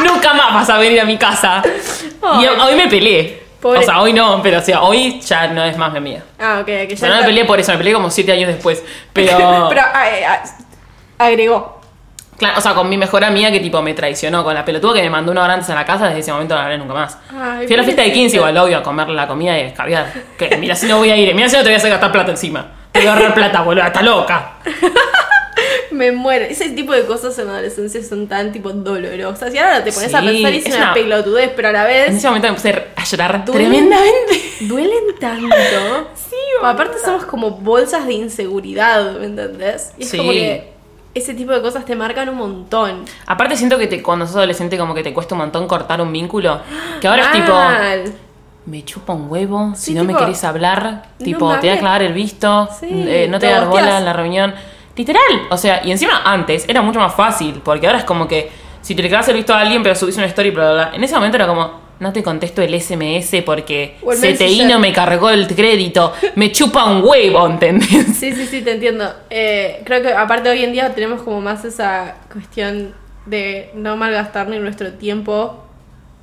[0.00, 1.62] Nunca más vas a venir a mi casa.
[2.40, 2.48] Y Ay.
[2.60, 3.46] hoy me peleé.
[3.60, 6.20] Pobre- O sea, hoy no, pero o sea, hoy ya no es más mi amiga.
[6.38, 8.08] Ah, ok, que O ya sea, no me está- peleé por eso, me peleé como
[8.08, 8.82] siete años después.
[9.12, 10.38] Pero, Pero ay, ay,
[11.18, 11.80] agregó.
[12.38, 15.02] claro, o sea, con mi mejor amiga que tipo me traicionó, con la pelotuda que
[15.02, 16.94] me mandó una hora antes a la casa, desde ese momento no la hablé nunca
[16.94, 17.18] más.
[17.30, 18.14] Ay, Fui a la fiesta de pobrecita.
[18.14, 20.12] 15 igual, obvio, a comer la comida y a escabiar.
[20.38, 22.12] Que mira si no voy a ir, mira si no te voy a hacer gastar
[22.12, 22.66] plata encima.
[22.92, 24.52] Te voy a ahorrar plata, boludo, está loca.
[25.90, 26.44] Me muero.
[26.44, 29.52] Ese tipo de cosas en la adolescencia son tan tipo dolorosas.
[29.52, 32.06] Y ahora te pones a pensar y es una una- pelotudez, pero a la En
[32.12, 33.64] vez ese momento me puse a llorar Duele.
[33.64, 34.42] tremendamente.
[34.60, 35.56] duelen tanto.
[36.14, 39.92] sí, Aparte somos como bolsas de inseguridad, ¿me entendés?
[39.98, 40.18] Y es Sí.
[40.18, 40.72] como que
[41.18, 43.04] ese tipo de cosas te marcan un montón.
[43.26, 46.12] Aparte siento que te, cuando sos adolescente como que te cuesta un montón cortar un
[46.12, 46.60] vínculo.
[47.00, 47.54] Que ahora es tipo,
[48.66, 52.02] me chupa un huevo, si no me querés hablar, no tipo, te voy a clavar
[52.02, 54.54] el visto, Sí, eh, no te voy a dar bola en la reunión.
[54.96, 58.50] Literal, o sea, y encima antes era mucho más fácil, porque ahora es como que
[58.82, 60.96] si te le clavas el visto a alguien pero subís una story, bla, bla, bla.
[60.96, 64.92] En ese momento era como, no te contesto el SMS porque el CTI no me
[64.92, 68.16] cargó el crédito, me chupa un huevo, ¿entendés?
[68.18, 69.12] Sí, sí, sí, te entiendo.
[69.30, 72.94] Eh, creo que aparte hoy en día tenemos como más esa cuestión
[73.26, 75.64] de no malgastar ni nuestro tiempo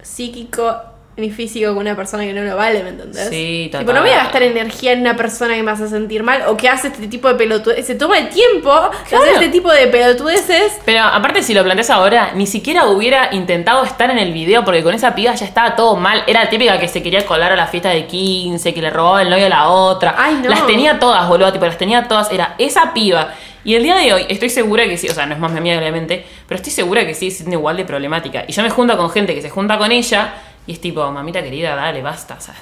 [0.02, 3.30] psíquico ni físico con una persona que no lo vale, ¿me entendés?
[3.30, 3.96] Sí, Tipo, total.
[3.96, 6.68] no voy a gastar energía en una persona que me hace sentir mal o que
[6.68, 7.86] hace este tipo de pelotudeces.
[7.88, 8.70] Se toma el tiempo
[9.08, 9.24] Claro.
[9.24, 10.74] hacer este tipo de pelotudeces.
[10.84, 14.84] Pero aparte si lo planteas ahora, ni siquiera hubiera intentado estar en el video porque
[14.84, 16.24] con esa piba ya estaba todo mal.
[16.28, 19.22] Era la típica que se quería colar a la fiesta de 15, que le robaba
[19.22, 20.16] el novio a la otra.
[20.18, 20.50] Ay, no.
[20.50, 22.30] Las tenía todas, boludo, tipo, las tenía todas.
[22.32, 23.34] Era esa piba.
[23.64, 25.58] Y el día de hoy estoy segura que sí, o sea, no es más mi
[25.58, 28.44] amiga obviamente, pero estoy segura que sigue siendo igual de problemática.
[28.48, 30.34] Y yo me junto con gente que se junta con ella
[30.68, 32.36] y es tipo, mamita querida, dale, basta.
[32.38, 32.56] O sea,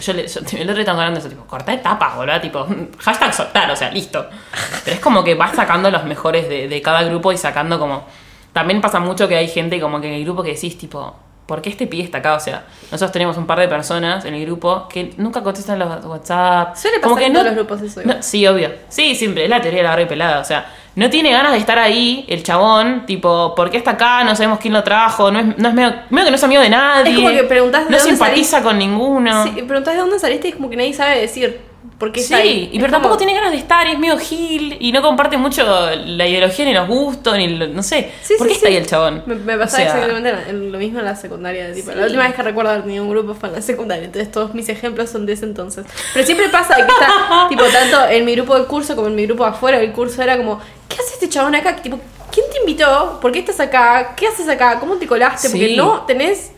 [0.00, 2.66] yo, le, yo el otro día estaba hablando de eso, tipo, corta etapas, boludo, tipo,
[2.98, 4.26] hashtag soltar, o sea, listo.
[4.84, 8.04] Pero es como que vas sacando los mejores de, de cada grupo y sacando como.
[8.52, 11.14] También pasa mucho que hay gente como que en el grupo que decís, tipo,
[11.46, 12.34] ¿por qué este pibe está acá?
[12.34, 16.04] O sea, nosotros tenemos un par de personas en el grupo que nunca contestan los
[16.04, 16.76] WhatsApp.
[16.76, 18.16] Suele como pasar que en no- todos los grupos eso igual.
[18.16, 18.70] no, sí, obvio.
[18.88, 19.44] Sí, siempre.
[19.44, 20.40] Es la teoría de la barra y pelada.
[20.40, 20.66] O sea,
[20.98, 23.06] no tiene ganas de estar ahí el chabón.
[23.06, 24.24] Tipo, ¿por qué está acá?
[24.24, 25.30] No sabemos quién lo trajo.
[25.30, 27.12] No es, no es medio, medio que no es amigo de nadie.
[27.12, 29.44] Es como que preguntás de No dónde simpatiza con ninguno.
[29.44, 31.60] Sí, preguntás de dónde saliste y es como que nadie sabe decir
[31.98, 32.68] por qué está Sí, ahí.
[32.72, 35.36] y Es pero tampoco tiene ganas de estar, y es medio gil y no comparte
[35.36, 38.10] mucho la ideología ni los gustos, ni lo- no sé.
[38.22, 39.22] Sí, ¿Por sí, qué está ahí el chabón?
[39.26, 41.72] Me, me pasaba O sea, exactamente lo- mismo en la secundaria.
[41.72, 41.92] Tipo.
[41.92, 44.04] La última vez que recuerdo haber tenido un grupo fue en la secundaria.
[44.04, 45.86] Entonces todos mis ejemplos son de ese entonces.
[46.14, 49.26] Pero siempre pasa que está, tipo, tanto en mi grupo del curso como en mi
[49.26, 51.76] grupo afuera del curso era como, ¿qué hace este chabón acá?
[51.76, 51.98] Tipo,
[52.32, 53.18] ¿quién te invitó?
[53.20, 54.14] ¿Por qué estás acá?
[54.16, 54.78] ¿Qué haces acá?
[54.80, 55.48] ¿Cómo te colaste?
[55.50, 56.52] Porque no tenés,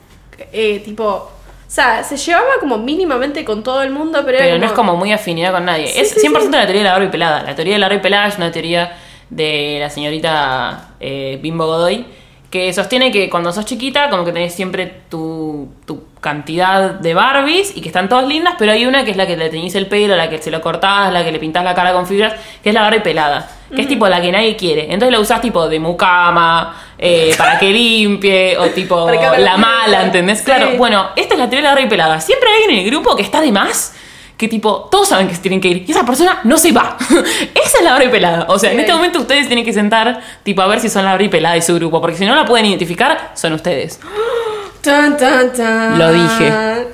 [0.53, 1.31] eh, tipo...
[1.71, 4.73] O sea, se llevaba como mínimamente con todo el mundo, pero, era Pero no es
[4.73, 5.87] como muy afinidad con nadie.
[5.87, 6.49] Sí, es sí, 100% sí.
[6.51, 7.43] la teoría de la barba y pelada.
[7.45, 8.99] La teoría de la barba y pelada es una teoría
[9.31, 12.05] de la señorita eh, Bimbo Godoy
[12.51, 17.77] que sostiene que cuando sos chiquita como que tenés siempre tu, tu cantidad de Barbies
[17.77, 19.87] y que están todas lindas, pero hay una que es la que le teñís el
[19.87, 22.71] pelo, la que se lo cortás, la que le pintás la cara con fibras, que
[22.71, 24.93] es la barba y pelada, que es tipo la que nadie quiere.
[24.93, 30.03] Entonces la usás tipo de mucama, eh, para que limpie, o tipo la la mala.
[30.05, 30.39] ¿entendés?
[30.41, 30.45] Sí.
[30.45, 32.21] Claro, bueno, esta es la teoría de la Barbie pelada.
[32.21, 33.95] Siempre hay alguien en el grupo que está de más,
[34.37, 36.97] que tipo, todos saben que se tienen que ir, y esa persona no se va.
[37.11, 38.47] esa es la Barbie pelada.
[38.49, 38.81] O sea, en Sí.
[38.83, 41.63] este momento ustedes tienen que sentar, tipo, a ver si son la Barbie pelada de
[41.63, 43.99] su grupo, porque si no la pueden identificar, son ustedes.
[44.83, 45.99] Tan, tan, tan.
[45.99, 46.51] Lo dije.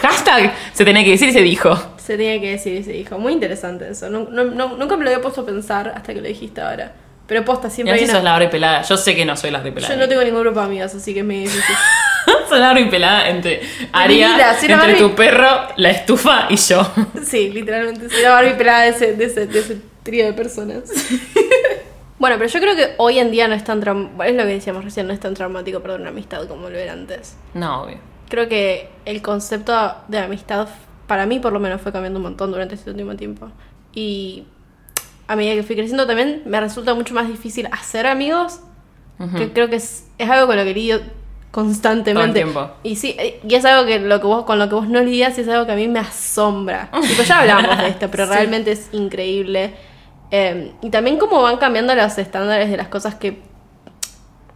[0.00, 1.78] Hashtag se tenía que decir y se dijo.
[1.98, 3.18] Se tenía que decir y se dijo.
[3.18, 4.08] Muy interesante eso.
[4.08, 6.92] No- no- no- nunca me lo había puesto a pensar hasta que lo dijiste ahora.
[7.30, 8.82] Pero posta, Y siempre hay si una- sos pelada.
[8.82, 9.94] Yo sé que no soy la Barbie pelada.
[9.94, 11.76] Yo no tengo ningún grupo de amigas, así que es muy difícil.
[12.48, 13.60] Soy la Barbie pelada entre
[13.92, 16.92] Aria, vida, soy la entre Barbie- tu perro, la estufa y yo.
[17.24, 18.10] Sí, literalmente.
[18.10, 20.90] Soy la Barbie pelada de ese, de ese, de ese trío de personas.
[22.18, 24.24] bueno, pero yo creo que hoy en día no es tan traumático.
[24.24, 26.92] Es lo que decíamos recién, no es tan traumático perder una amistad como lo era
[26.94, 27.36] antes.
[27.54, 27.98] No, obvio.
[28.28, 29.72] Creo que el concepto
[30.08, 30.66] de amistad,
[31.06, 33.52] para mí por lo menos, fue cambiando un montón durante este último tiempo.
[33.94, 34.46] Y
[35.30, 38.60] a medida que fui creciendo también me resulta mucho más difícil hacer amigos,
[39.36, 41.00] que creo que es, es algo con lo que lidio
[41.52, 42.40] constantemente.
[42.40, 42.70] Todo el tiempo.
[42.82, 43.16] Y sí,
[43.46, 45.48] y es algo que, lo que vos, con lo que vos no lidias y es
[45.48, 46.90] algo que a mí me asombra.
[47.08, 48.32] Tipo, ya hablamos de esto, pero Sí.
[48.32, 49.74] realmente es increíble.
[50.32, 53.38] Eh, y también cómo van cambiando los estándares de las cosas que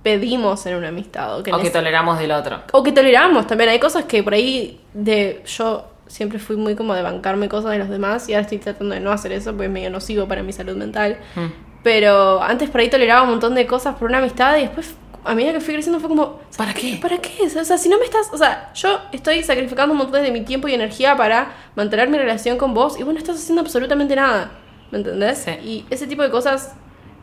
[0.03, 1.39] pedimos en una amistad.
[1.39, 2.63] O que, O que toleramos del otro.
[2.73, 3.71] o que toleramos también.
[3.71, 7.79] Hay cosas que por ahí de yo siempre fui muy como de bancarme cosas de
[7.79, 10.43] los demás y ahora estoy tratando de no hacer eso porque es medio nocivo para
[10.43, 11.19] mi salud mental.
[11.35, 11.47] Mm.
[11.83, 15.35] Pero antes por ahí toleraba un montón de cosas por una amistad y después a
[15.35, 16.41] medida que fui creciendo fue como...
[16.57, 16.99] ¿Para qué?
[17.01, 17.45] ¿Para qué?
[17.45, 18.31] O sea, si no me estás...
[18.33, 22.19] O sea, yo estoy sacrificando un montón de mi tiempo y energía para mantener mi
[22.19, 24.53] relación con vos y vos no estás haciendo absolutamente nada.
[24.91, 25.39] ¿Me entendés?
[25.39, 25.51] Sí.
[25.63, 26.75] Y ese tipo de cosas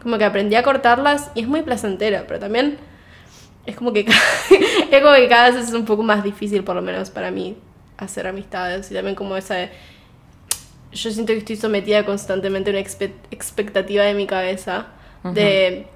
[0.02, 2.78] como que aprendí a cortarlas y es muy placentero, pero también
[3.65, 4.20] es como que cada,
[4.91, 7.56] es como que cada vez es un poco más difícil, por lo menos para mí,
[8.01, 9.69] hacer amistades y también como esa...
[10.91, 14.87] Yo siento que estoy sometida constantemente a una expe- expectativa de mi cabeza
[15.23, 15.87] de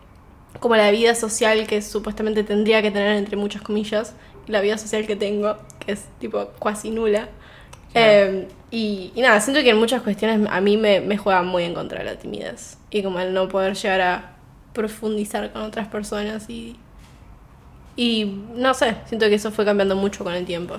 [0.59, 4.13] como la vida social que supuestamente tendría que tener entre muchas comillas
[4.47, 7.27] y la vida social que tengo, que es tipo cuasi nula.
[7.91, 8.11] Claro.
[8.11, 11.63] Eh, y, y nada, siento que en muchas cuestiones a mí me, me juega muy
[11.63, 14.35] en contra de la timidez y como el no poder llegar a
[14.73, 16.77] profundizar con otras personas y,
[17.97, 20.75] y no sé, siento que eso fue cambiando mucho con el tiempo.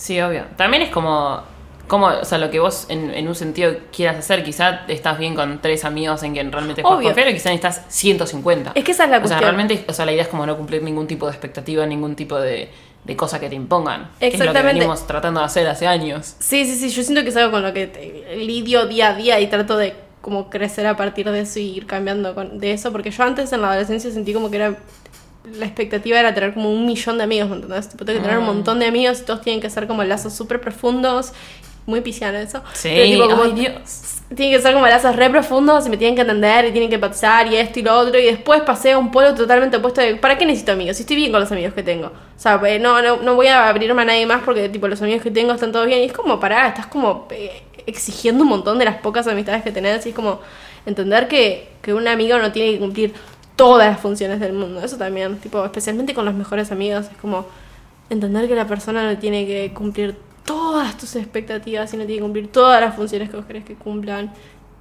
[0.00, 0.44] Sí, obvio.
[0.56, 1.42] También es como,
[1.86, 4.42] como o sea, lo que vos en, en un sentido quieras hacer.
[4.42, 8.72] Quizá estás bien con tres amigos en quien realmente puedes confiar y quizá necesitas 150.
[8.74, 9.40] Es que esa es la O sea, cuestión.
[9.42, 12.38] realmente, o sea, la idea es como no cumplir ningún tipo de expectativa, ningún tipo
[12.40, 12.70] de,
[13.04, 14.08] de cosa que te impongan.
[14.18, 14.78] Que es lo que Exactamente.
[14.80, 16.34] venimos tratando de hacer hace años.
[16.38, 19.14] Sí, sí, sí, yo siento que es algo con lo que te- lidio día a
[19.14, 22.72] día y trato de como crecer a partir de eso y ir cambiando con, de
[22.72, 24.76] eso, porque yo antes en la adolescencia sentí como que era
[25.44, 27.88] la expectativa era tener como un millón de amigos, ¿me entendés?
[27.88, 30.32] Tipo, tengo que tener un montón de amigos y todos tienen que ser como lazos
[30.34, 31.32] súper profundos,
[31.86, 32.62] muy pisciano eso.
[32.74, 34.20] Sí, Pero, tipo, como- ay Dios.
[34.36, 36.96] tienen que ser como lazos re profundos y me tienen que entender y tienen que
[36.96, 38.20] empatizar y esto y lo otro.
[38.20, 40.96] Y después pasé a un polo totalmente opuesto de ¿para qué necesito amigos?
[40.98, 42.08] Si estoy bien con los amigos que tengo.
[42.08, 45.00] O sea, eh, no, no, no voy a abrirme a nadie más porque tipo los
[45.02, 46.00] amigos que tengo están todos bien.
[46.00, 49.72] Y es como, pará, estás como eh, exigiendo un montón de las pocas amistades que
[49.72, 50.04] tenés.
[50.06, 50.40] Y es como
[50.86, 53.14] entender que, que un amigo no tiene que cumplir
[53.60, 54.80] todas las funciones del mundo.
[54.82, 57.44] Eso también, tipo, especialmente con los mejores amigos, es como
[58.08, 62.22] entender que la persona no tiene que cumplir todas tus expectativas y no tiene que
[62.22, 64.32] cumplir todas las funciones que vos querés que cumplan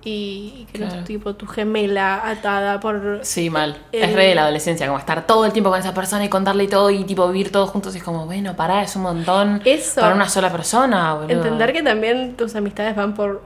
[0.02, 3.20] y, y que no es tipo tu gemela atada por...
[3.24, 3.76] Sí, mal.
[3.92, 6.70] Es re de la adolescencia, como estar todo el tiempo con esa persona y contarle
[6.70, 7.94] todo y tipo vivir todos juntos.
[7.96, 10.00] Y es como, bueno, pará, es un montón Eso.
[10.00, 11.34] para una sola persona, boludo.
[11.34, 13.42] Entender que también tus amistades van por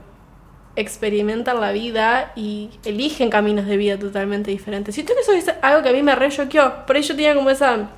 [0.76, 4.94] experimentar la vida y eligen caminos de vida totalmente diferentes.
[4.94, 6.86] Siento que eso es algo que a mí me re choqueó.
[6.86, 7.90] Por ahí yo tenía como esa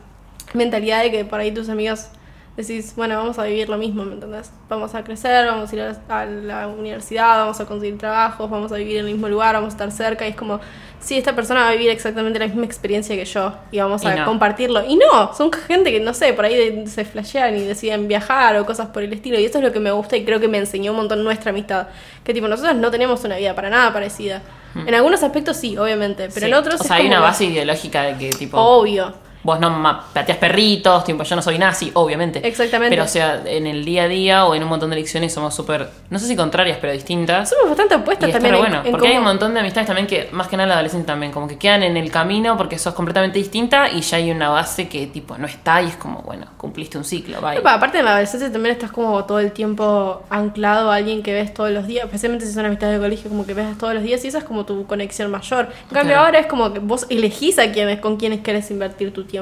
[0.54, 2.08] mentalidad de que por ahí tus amigos
[2.56, 4.50] decís, bueno, vamos a vivir lo mismo, ¿me entendés?
[4.68, 8.76] Vamos a crecer, vamos a ir a la, universidad, vamos a conseguir trabajos, vamos a
[8.76, 10.26] vivir en el mismo lugar, vamos a estar cerca.
[10.26, 10.58] Y es como,
[10.98, 14.06] sí, esta persona va a vivir exactamente la misma experiencia que yo y vamos Y
[14.06, 14.24] a no.
[14.24, 14.82] compartirlo.
[14.86, 18.64] Y no, son gente que, no sé, por ahí se flashean y deciden viajar o
[18.64, 19.38] cosas por el estilo.
[19.38, 21.50] Y eso es lo que me gusta y creo que me enseñó un montón nuestra
[21.50, 21.88] amistad.
[22.24, 24.40] Que tipo, nosotros no tenemos una vida para nada parecida.
[24.74, 26.50] En algunos aspectos sí, obviamente, pero Hmm.
[26.50, 26.52] Sí.
[26.52, 28.58] en otros O es sea, hay como una base ideológica de que tipo.
[28.58, 29.25] Obvio.
[29.46, 32.44] Vos no pateás perritos, tipo, yo no soy nazi, obviamente.
[32.46, 32.90] Exactamente.
[32.90, 35.54] Pero, o sea, en el día a día o en un montón de elecciones somos
[35.54, 37.50] súper, no sé si contrarias, pero distintas.
[37.50, 39.87] Somos bastante Y opuestas está también en- bueno, en porque hay un montón de amistades
[39.87, 42.56] también que, más que nada en la adolescencia también, como que quedan en el camino
[42.56, 45.96] porque sos completamente distinta y ya hay una base que, tipo, no está y es
[45.96, 47.59] como, bueno, cumpliste un ciclo, bye.
[47.59, 51.32] Epa, aparte en la adolescencia también estás como todo el tiempo anclado a alguien que
[51.32, 54.02] ves todos los días, especialmente si son amistades de colegio, como que ves todos los
[54.02, 55.68] días y esa es como tu conexión mayor.
[55.88, 56.26] En cambio Claro.
[56.26, 59.36] ahora es como que vos elegís a quiénes, con quiénes querés invertir tu tiempo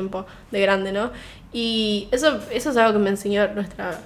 [0.50, 1.10] de grande, ¿no?
[1.52, 4.00] Y eso, eso es algo que me enseñó nuestra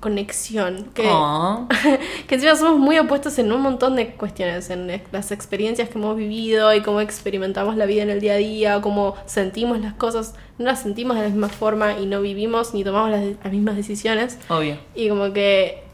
[0.00, 0.90] conexión.
[0.94, 1.68] Que, Oh.
[2.26, 6.16] que encima somos muy opuestos en un montón de cuestiones, en las experiencias que hemos
[6.16, 10.34] vivido y cómo experimentamos la vida en el día a día, cómo sentimos las cosas,
[10.58, 13.76] no las sentimos de la misma forma y no vivimos ni tomamos las, las mismas
[13.76, 14.38] decisiones.
[14.48, 14.76] Obvio.
[14.94, 15.84] Y como que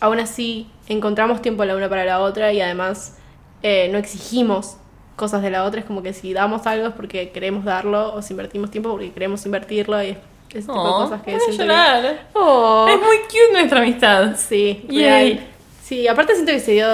[0.00, 3.18] aún así encontramos tiempo la una para la otra y además
[3.62, 4.76] eh, no exigimos
[5.20, 5.78] cosas de la otra.
[5.80, 9.12] Es como que si damos algo es porque queremos darlo o si invertimos tiempo porque
[9.12, 10.16] queremos invertirlo y
[10.48, 12.16] ese tipo de Oh, cosas que siento que-.
[12.34, 12.86] Oh.
[12.88, 14.34] Es muy cute nuestra amistad.
[14.36, 15.46] Sí, real.
[15.84, 16.88] Sí, aparte siento que se dio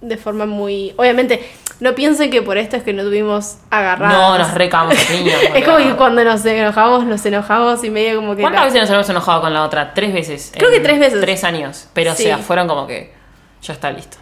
[0.00, 0.92] de forma muy...
[0.96, 1.48] Obviamente,
[1.80, 4.16] no piensen que por esto es que no tuvimos agarrados.
[4.16, 5.34] No, nos recamos piña.
[5.54, 8.42] Es como que cuando nos enojamos, nos enojamos y medio como que...
[8.42, 9.94] ¿Cuántas la- veces nos hemos enojado con la otra?
[9.94, 10.52] Tres veces.
[10.56, 11.20] Creo que tres veces.
[11.20, 11.88] Tres años.
[11.92, 12.24] Pero, Sí.
[12.24, 13.12] o sea, fueron como que
[13.62, 14.16] ya está listo.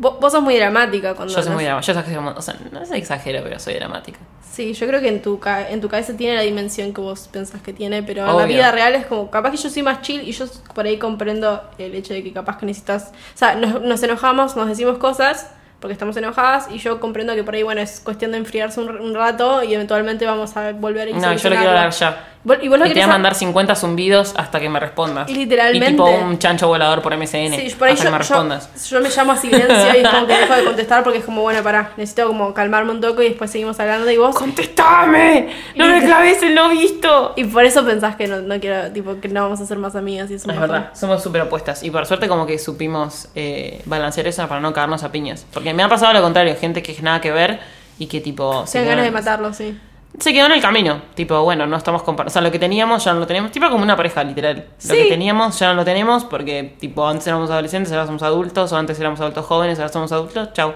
[0.00, 1.32] Vos, vos sos muy dramática cuando...
[1.34, 1.92] Yo soy muy dramática.
[1.92, 4.18] Yo exagero, o sea, no es exagero, pero soy dramática.
[4.50, 7.60] Sí, yo creo que en tu, en tu cabeza tiene la dimensión que vos pensás
[7.60, 8.46] que tiene, pero en la Obvio.
[8.46, 11.62] vida real es como, capaz que yo soy más chill y yo por ahí comprendo
[11.76, 15.50] el hecho de que capaz que necesitas, o sea, nos, nos enojamos, nos decimos cosas
[15.80, 18.90] porque estamos enojadas y yo comprendo que por ahí, bueno, es cuestión de enfriarse un,
[18.90, 22.26] un rato y eventualmente vamos a volver a No, yo lo quiero hablar ya.
[22.42, 25.30] Vos- y vos lo Y te voy a mandar 50 zumbidos hasta que me respondas.
[25.30, 25.86] Literalmente.
[25.86, 27.54] Y tipo un chancho volador por MSN.
[27.54, 28.88] Sí, por ahí hasta yo, que me respondas.
[28.90, 31.42] yo me llamo a silencio y es como que dejo de contestar porque es como,
[31.42, 34.34] bueno, pará, necesito como calmarme un toque y después seguimos hablando y vos...
[34.34, 35.50] ¡Contestame!
[35.76, 37.34] ¡No me claves el no visto!
[37.36, 39.94] Y por eso pensás que no, no quiero, tipo, que no vamos a ser más
[39.94, 41.82] amigas y eso Es verdad, somos súper opuestas.
[41.82, 45.44] Y por suerte como que supimos eh, balancear eso para no caernos a piñas.
[45.52, 47.60] Porque me ha pasado lo contrario, gente que es nada que ver
[47.98, 48.64] y que tipo...
[48.70, 49.78] Tengo quedó ganas de matarlo, sí.
[50.18, 51.02] Se quedó en el camino.
[51.14, 52.30] Tipo, bueno, no estamos comparando.
[52.30, 53.52] O sea, lo que teníamos ya no lo tenemos.
[53.52, 54.66] Tipo como una pareja, literal.
[54.88, 58.72] Lo que teníamos ya no lo tenemos porque, tipo, antes éramos adolescentes, ahora somos adultos.
[58.72, 60.52] O antes éramos adultos jóvenes, ahora somos adultos.
[60.52, 60.74] Chau.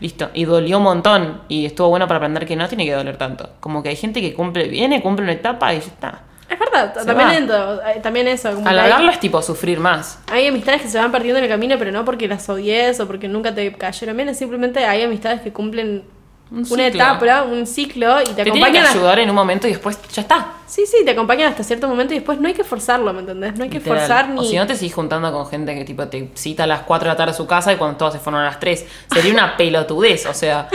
[0.00, 0.30] Listo.
[0.34, 1.42] Y dolió un montón.
[1.48, 3.50] Y estuvo bueno para aprender que no tiene que doler tanto.
[3.60, 6.22] Como que hay gente que cumple, viene, cumple una etapa y ya está.
[6.48, 8.50] Es verdad, Se también, eh, también eso.
[8.52, 10.18] Como que Alargarlo hay, es tipo sufrir más.
[10.30, 13.06] hay amistades que se van perdiendo en el camino, pero no porque las odies o
[13.06, 14.28] porque nunca te cayeron bien.
[14.28, 16.04] es Simplemente hay amistades que cumplen
[16.50, 18.84] Un una etapa, un ciclo y te, Te que acompañan.
[18.86, 20.48] a- ayudar en un momento y después ya está.
[20.66, 23.56] Sí, sí, te acompañan hasta cierto momento y después no hay que forzarlo, ¿me entendés?
[23.56, 23.98] No hay que Literal.
[24.00, 24.40] forzar ni.
[24.40, 27.06] O si no te sigues juntando con gente que tipo te cita a las 4
[27.08, 28.84] de la tarde a su casa y cuando todos se fueron a las 3.
[29.12, 30.68] Sería una pelotudez, o sea,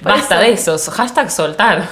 [0.00, 0.72] basta eso.
[0.72, 0.90] de eso.
[0.90, 1.88] Hashtag soltar.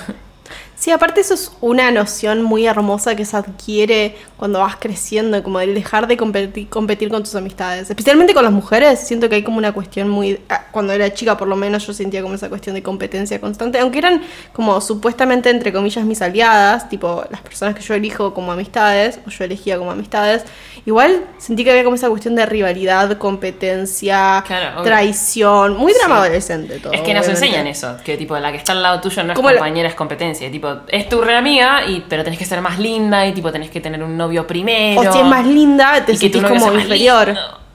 [0.83, 5.61] Sí, aparte eso es una noción muy hermosa que se adquiere cuando vas creciendo, como
[5.61, 7.89] el dejar de competir, competir con tus amistades.
[7.89, 10.41] Especialmente con las mujeres, siento que hay como una cuestión muy...
[10.49, 13.79] ah, Cuando era chica por lo menos yo sentía como esa cuestión de competencia constante,
[13.79, 18.51] aunque eran como supuestamente entre comillas mis aliadas, tipo las personas que yo elijo como
[18.51, 20.43] amistades, o yo elegía como amistades,
[20.85, 26.81] igual sentí que había como esa cuestión de rivalidad, competencia, Claro, traición, muy drama adolescente
[26.81, 26.93] todo.
[26.93, 27.47] es que nos obviamente.
[27.47, 29.89] enseñan eso, que tipo la que está al lado tuyo no es Como la- compañera,
[29.89, 30.51] es competencia.
[30.51, 33.71] Tipo, es tu re amiga, y, pero tenés que ser más linda y tipo tenés
[33.71, 35.01] que tener un novio primero.
[35.01, 37.35] O si es más linda, te Y que tu sentís como inferior.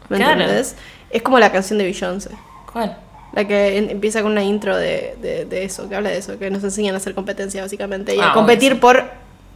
[0.10, 0.34] ¿Me Claro.
[0.42, 0.76] entendés?
[1.10, 2.30] Es como la canción de Beyoncé.
[2.72, 2.98] ¿Cuál?
[3.34, 6.50] La que empieza con una intro de, de- de eso, que habla de eso, que
[6.50, 9.04] nos enseñan a hacer competencia básicamente y Ah, a competir por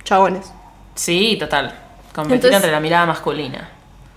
[0.04, 0.52] chabones.
[0.96, 1.74] Sí, total.
[2.14, 3.70] Competir Entonces- entre la mirada masculina.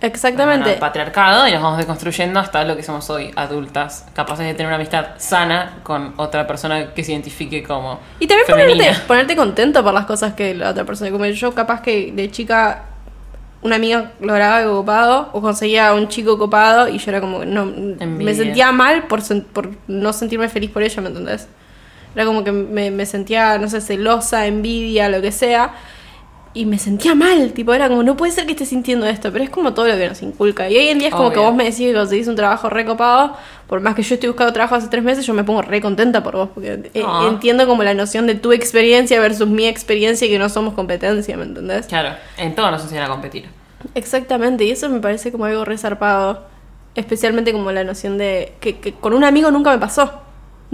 [0.06, 0.74] Exactamente.
[0.74, 4.66] El patriarcado y nos vamos deconstruyendo hasta lo que somos hoy, adultas, capaces de tener
[4.68, 8.84] una amistad sana con otra persona que se identifique como Y también femenina.
[8.84, 11.10] ponerte, ponerte contento por las cosas que la otra persona.
[11.10, 12.84] Como yo, capaz que de chica,
[13.62, 17.44] una amiga lograba algo copado, o conseguía a un chico copado, y yo era como,
[17.46, 18.34] no, me Envidia.
[18.34, 21.48] sentía mal por, sen- por no sentirme feliz por ella, ¿me entendés?
[22.14, 25.72] Era como que me, me sentía, no sé, celosa, envidia, lo que sea.
[26.56, 29.42] Y me sentía mal, tipo, era como, no puede ser que esté sintiendo esto, pero
[29.42, 30.70] es como todo lo que nos inculca.
[30.70, 33.34] Y hoy en día es como que vos me decís que conseguís un trabajo recopado,
[33.66, 36.22] por más que yo estoy buscando trabajo hace tres meses, yo me pongo re contenta
[36.22, 37.26] por vos, porque eh, Ah.
[37.28, 41.36] entiendo como la noción de tu experiencia versus mi experiencia y que no somos competencia,
[41.36, 41.86] ¿me entendés?
[41.86, 43.46] Claro, en todo nos enseñan a competir.
[43.96, 46.44] Exactamente, y eso me parece como algo resarpado,
[46.94, 50.20] especialmente como la noción de que, que con un amigo nunca me pasó.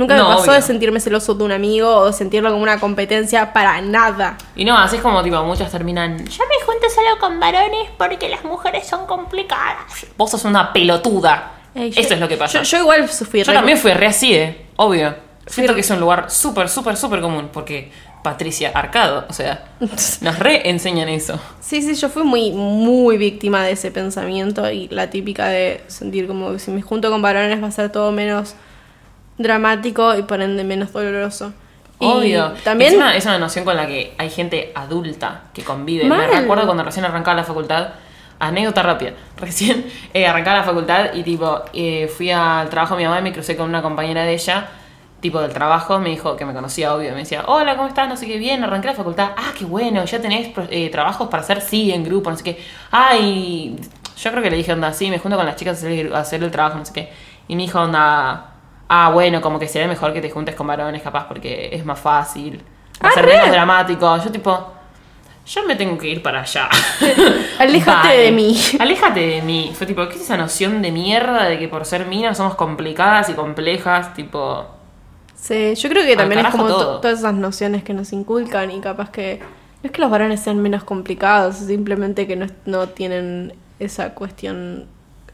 [0.00, 0.54] Nunca No, me pasó obvio.
[0.54, 4.38] de sentirme celoso de un amigo o de sentirlo como una competencia para nada.
[4.56, 8.28] Y no, así es como tipo muchas terminan, yo me junto solo con varones porque
[8.30, 10.06] las mujeres son complicadas.
[10.16, 11.52] Vos sos una pelotuda.
[11.74, 12.58] Ey, yo- Eso es lo que pasa.
[12.58, 15.14] Yo, Yo, yo igual fui re- también fui re así, eh, obvio.
[15.46, 17.90] Siento que es un lugar súper, súper, súper común porque
[18.22, 19.64] Patricia Arcado, o sea,
[20.20, 21.38] nos re enseñan eso.
[21.60, 26.26] Sí, sí, yo fui muy, muy víctima de ese pensamiento y la típica de sentir
[26.26, 28.54] como que si me junto con varones va a ser todo menos
[29.42, 31.52] dramático y por ende menos doloroso.
[31.98, 32.52] Y Obvio.
[32.64, 36.04] también Encima es una noción con la que hay gente adulta que convive.
[36.04, 36.28] Mal.
[36.30, 37.88] Me recuerdo cuando recién arrancaba la facultad.
[38.38, 39.12] Anécdota rápida.
[39.36, 39.84] Recién
[40.14, 43.32] eh, arrancaba la facultad y tipo eh, fui al trabajo de mi mamá y me
[43.34, 44.66] crucé con una compañera de ella,
[45.20, 48.08] tipo del trabajo, me dijo que me conocía, obvio, me decía, hola, ¿cómo estás?
[48.08, 49.32] No sé qué, bien, arranqué la facultad.
[49.36, 52.64] Ah, qué bueno, ya tenés eh, trabajos para hacer, sí, en grupo, no sé qué.
[52.90, 53.78] Ay,
[54.16, 56.20] yo creo que le dije, onda, sí, me junto con las chicas a hacer, a
[56.20, 57.12] hacer el trabajo, no sé qué.
[57.46, 58.49] Y me dijo, onda,
[58.90, 61.98] ah, bueno, como que sería mejor que te juntes con varones, capaz, porque es más
[61.98, 62.62] fácil.
[63.02, 63.32] Va a Ah, ser ¿re?
[63.38, 64.16] menos dramático.
[64.22, 64.72] Yo, tipo,
[65.46, 66.68] yo me tengo que ir para allá.
[67.58, 68.16] Aléjate Bye.
[68.18, 68.60] de mí.
[68.78, 69.72] Aléjate de mí.
[69.74, 73.28] Fue tipo, ¿qué es esa noción de mierda de que por ser minas somos complicadas
[73.30, 74.12] y complejas?
[74.14, 74.66] Tipo,
[75.34, 77.00] Sí, yo creo que también es como todo.
[77.00, 80.60] todas esas nociones que nos inculcan y capaz que no es que los varones sean
[80.60, 84.86] menos complicados, simplemente que no, no tienen esa cuestión,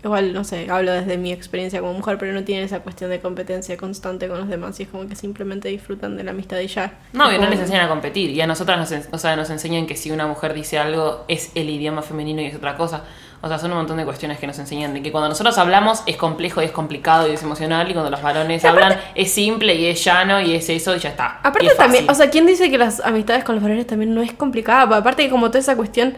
[0.06, 3.20] igual no sé, hablo desde mi experiencia como mujer, pero no tienen esa cuestión de
[3.20, 6.66] competencia constante con los demás y es como que simplemente disfrutan de la amistad y
[6.66, 6.98] ya.
[7.12, 8.30] no, que no les enseñan a competir.
[8.30, 11.52] Y a nosotras nos, o sea, nos enseñan que si una mujer dice algo es
[11.54, 13.04] el idioma femenino y es otra cosa.
[13.42, 16.02] O sea, son un montón de cuestiones que nos enseñan de que cuando nosotros hablamos
[16.06, 19.74] es complejo y es complicado y es emocional y cuando los varones hablan es simple
[19.74, 21.40] y es llano y es eso y ya está.
[21.42, 24.22] Aparte es también, o sea, ¿quién dice que las amistades con los varones también no
[24.22, 24.82] es complicada?
[24.96, 26.16] Aparte que como toda esa cuestión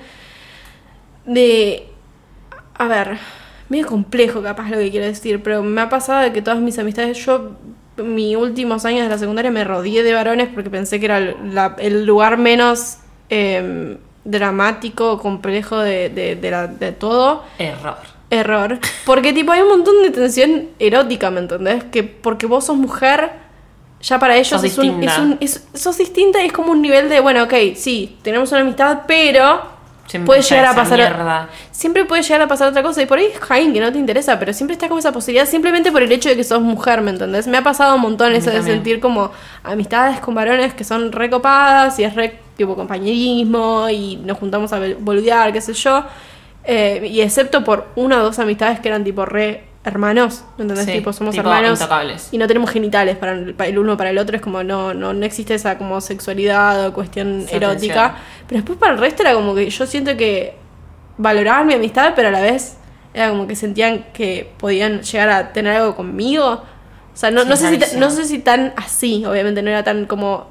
[1.27, 1.89] de...
[2.75, 3.19] A ver,
[3.69, 6.79] medio complejo capaz lo que quiero decir, pero me ha pasado de que todas mis
[6.79, 7.53] amistades, yo
[8.03, 11.75] mis últimos años de la secundaria me rodeé de varones porque pensé que era la-
[11.79, 12.99] el lugar menos
[13.31, 17.97] eh, dramático, complejo de, de- de la- de todo Error.
[18.31, 18.79] error.
[19.05, 21.85] Porque, tipo, hay un montón de tensión erótica, ¿me entendés?
[21.85, 23.31] Que porque vos sos mujer,
[24.01, 26.81] ya para ellos Sos es un, es un- es- sos distinta y es como un
[26.83, 29.61] nivel de, bueno, ok, sí, tenemos una amistad, pero
[30.09, 30.99] Siempre puede llegar a pasar.
[30.99, 31.49] mierda.
[31.71, 33.03] Siempre puede llegar a pasar otra cosa.
[33.03, 35.47] Y por ahí es Jaime que no te interesa, pero siempre está como esa posibilidad,
[35.47, 37.47] simplemente por el hecho de que sos mujer, ¿me entendés?
[37.47, 39.31] Me ha pasado un montón eso de sentir como
[39.63, 44.81] amistades con varones que son recopadas y es re tipo compañerismo y nos juntamos a
[44.99, 46.05] boludear, qué sé yo.
[46.65, 50.87] Eh, y excepto por una o dos amistades que eran tipo re hermanos, ¿me entendés?
[50.87, 52.29] Sí, tipo, somos tipo hermanos intocables.
[52.33, 54.95] y no tenemos genitales para el, para el uno para el otro, es como no,
[54.95, 58.17] no, no existe esa como sexualidad o cuestión Esa erótica.
[58.47, 60.55] Pero después para el resto era como que yo siento que
[61.17, 62.77] valoraban mi amistad, pero a la vez
[63.13, 66.47] era como que sentían que podían llegar a tener algo conmigo.
[66.53, 70.07] O sea, no, no, sé, si, no sé si tan así, obviamente no era tan
[70.07, 70.47] como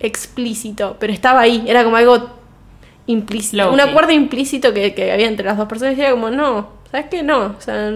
[0.00, 2.30] explícito, pero estaba ahí, era como algo
[3.06, 6.70] implícito, un acuerdo implícito que, que había entre las dos personas y era como, no,
[6.90, 7.22] ¿sabes qué?
[7.22, 7.92] No, o sea,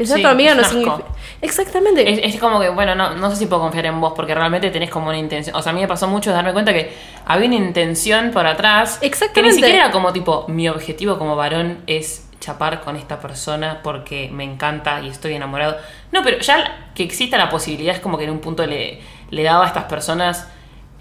[0.00, 1.04] que sea Sí, tu amiga es no significa...
[1.42, 2.10] Exactamente.
[2.10, 4.70] Es, es como que, bueno, no, no sé si puedo confiar en vos porque realmente
[4.70, 5.54] tenés como una intención.
[5.54, 6.90] O sea, a mí me pasó mucho de darme cuenta que
[7.26, 8.96] había una intención por atrás.
[8.98, 9.56] Que Exactamente.
[9.56, 14.30] ni siquiera era como tipo, mi objetivo como varón es chapar con esta persona porque
[14.32, 15.76] me encanta y estoy enamorado.
[16.12, 19.42] No, pero ya que exista la posibilidad es como que en un punto le, le
[19.42, 20.48] daba a estas personas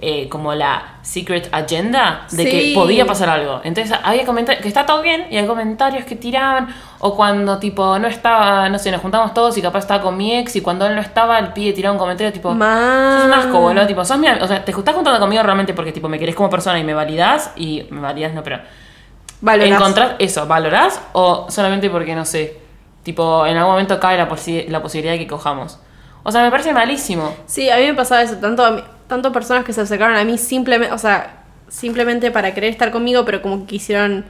[0.02, 2.50] eh, como la secret agenda de Sí.
[2.50, 3.60] que podía pasar algo.
[3.66, 8.00] Entonces había comentarios, que está todo bien, y hay comentarios que tiraban, o cuando tipo
[8.00, 10.86] no estaba, no sé, nos juntamos todos y capaz estaba con mi ex, y cuando
[10.88, 14.06] él no estaba, el pibe tiraba un comentario tipo, Ma- sos un asco, boludo, tipo,
[14.06, 16.80] sos mi o sea, te estás juntando conmigo realmente porque tipo me querés como persona
[16.80, 18.60] y me validás, y me validás no, pero
[19.42, 19.72] Valorás.
[19.72, 22.58] encontrás eso, valorás o solamente porque no sé,
[23.04, 25.80] tipo en algún momento cae la, posi- la posibilidad de que cojamos.
[26.24, 27.34] O sea, me parece malísimo.
[27.46, 30.24] Sí, a mí me pasaba eso, tanto, a mí- tanto personas que se acercaron a
[30.24, 34.26] mí simplemente, o sea, simplemente para querer estar conmigo, pero como que quisieron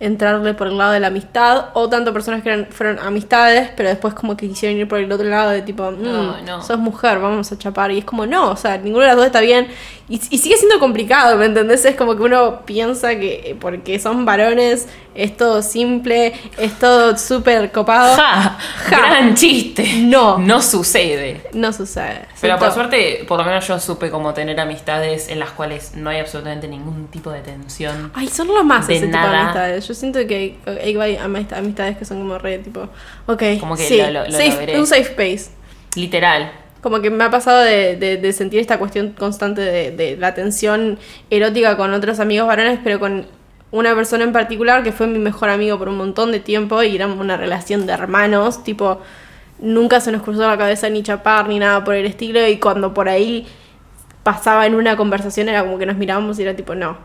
[0.00, 3.88] entrarle por el lado de la amistad, o tanto personas que eran, fueron amistades, pero
[3.88, 6.62] después como que quisieron ir por el otro lado de tipo, mm, No, no.
[6.62, 9.26] sos mujer, vamos a chapar, y es como, no, o sea, ninguna de las dos
[9.26, 9.68] está bien,
[10.08, 11.84] y, y sigue siendo complicado, ¿me entendés?
[11.84, 17.16] Es como que uno piensa que eh, porque son varones es todo simple, es todo
[17.18, 18.16] súper copado.
[18.16, 18.56] ¡Ja!
[18.86, 18.96] Ja.
[18.98, 19.86] Gran chiste.
[20.02, 20.38] No.
[20.38, 21.42] No sucede.
[21.52, 22.26] No sucede.
[22.40, 26.08] Pero por suerte, por lo menos yo supe como tener amistades en las cuales no
[26.10, 28.10] hay absolutamente ningún tipo de tensión.
[28.14, 29.40] Ay, son lo más de ese tipo de nada.
[29.42, 29.86] amistades.
[29.86, 32.88] Yo siento que hay, hay amist- amistades que son como re tipo,
[33.26, 34.80] ok, Como que sí, lo- lo- lo safe- logré.
[34.80, 35.50] un safe space.
[35.94, 36.50] Literal.
[36.82, 40.34] Como que me ha pasado de, de- de sentir esta cuestión constante de, de la
[40.34, 40.98] tensión
[41.30, 43.26] erótica con otros amigos varones, pero con
[43.70, 46.96] una persona en particular que fue mi mejor amigo por un montón de tiempo y
[46.96, 49.00] era una relación de hermanos, tipo,
[49.60, 52.92] nunca se nos cruzó la cabeza ni chapar ni nada por el estilo y cuando
[52.92, 53.46] por ahí
[54.24, 56.96] pasaba en una conversación era como que nos mirábamos y era tipo, no,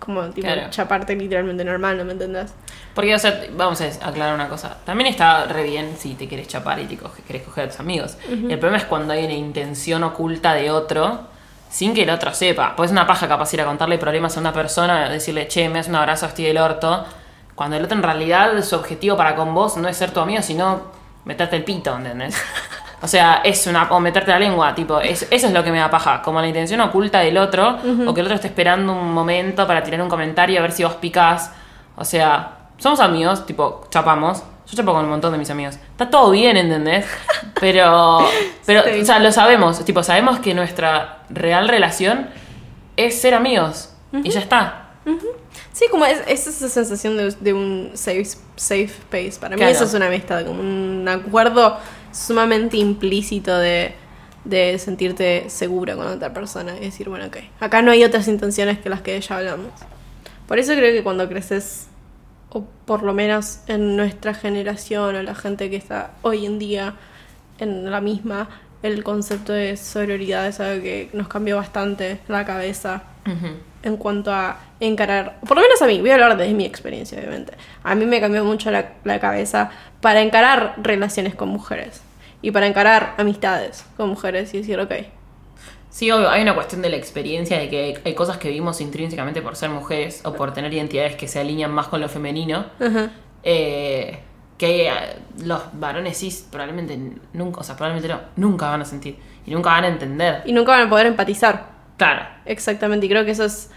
[0.00, 0.62] como tipo Claro.
[0.70, 2.52] chaparte literalmente normal, ¿no me entendés?
[2.94, 4.78] Porque, o sea, vamos a aclarar una cosa.
[4.84, 7.78] También está re bien si te quieres chapar y te coge- querés coger a tus
[7.78, 8.16] amigos.
[8.28, 11.28] El problema es cuando hay una intención oculta de otro
[11.70, 12.74] sin que el otro sepa.
[12.74, 15.78] Pues es una paja capaz ir a contarle problemas a una persona, decirle, che, me
[15.78, 17.04] das un abrazo, estoy del orto.
[17.54, 20.42] Cuando el otro en realidad su objetivo para con vos no es ser tu amigo,
[20.42, 20.80] sino
[21.26, 22.34] meterte el pito, ¿entendés?
[23.02, 23.84] O sea, es una.
[23.90, 26.20] o meterte la lengua, tipo, es- eso es lo que me da paja.
[26.22, 29.82] Como la intención oculta del otro, o que el otro esté esperando un momento para
[29.82, 31.50] tirar un comentario a ver si vos picás.
[31.96, 34.42] O sea, somos amigos, tipo, chapamos.
[34.66, 35.76] Yo chapo con un montón de mis amigos.
[35.92, 37.04] Está todo bien, ¿entendés?
[37.60, 38.20] Pero,
[38.64, 39.00] pero, Sí.
[39.00, 39.84] o sea, lo sabemos.
[39.84, 42.28] Tipo, sabemos que nuestra real relación
[42.96, 43.92] es ser amigos.
[44.12, 44.84] Y ya está.
[45.72, 48.24] Sí, como es, es esa sensación de, de un safe,
[48.56, 49.38] safe space.
[49.40, 49.72] Para mí Claro.
[49.72, 51.76] eso es una amistad, como un acuerdo
[52.12, 53.94] sumamente implícito de,
[54.44, 58.78] de sentirte segura con otra persona y decir, bueno, ok, acá no hay otras intenciones
[58.78, 59.72] que las que ya hablamos.
[60.46, 61.86] Por eso creo que cuando creces,
[62.50, 66.96] o por lo menos en nuestra generación o la gente que está hoy en día
[67.58, 68.48] en la misma,
[68.82, 73.02] el concepto de sororidad es algo que nos cambió bastante la cabeza.
[73.82, 77.18] En cuanto a encarar, por lo menos a mí, voy a hablar desde mi experiencia,
[77.18, 77.54] obviamente.
[77.82, 79.70] A mí me cambió mucho la, la cabeza
[80.00, 82.02] para encarar relaciones con mujeres
[82.42, 84.92] y para encarar amistades con mujeres y decir, ok,
[85.90, 88.80] Sí, obvio, hay una cuestión de la experiencia de que hay, hay cosas que vimos
[88.80, 92.66] intrínsecamente por ser mujeres o por tener identidades que se alinean más con lo femenino.
[93.42, 94.20] eh,
[94.56, 94.92] que eh,
[95.42, 96.96] los varones cis probablemente
[97.32, 99.16] nunca, o sea, probablemente no, nunca van a sentir
[99.46, 100.42] y nunca van a entender.
[100.44, 101.79] y nunca van a poder empatizar.
[102.00, 103.70] Claro, Exactamente, y creo que eso es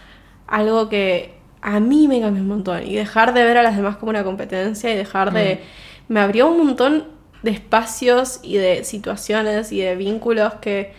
[0.48, 2.88] algo que a mí me cambió un montón.
[2.88, 5.60] Y dejar de ver a las demás como una competencia y dejar de...
[6.08, 7.08] Me abrió un montón
[7.42, 10.94] de espacios y de situaciones y de vínculos que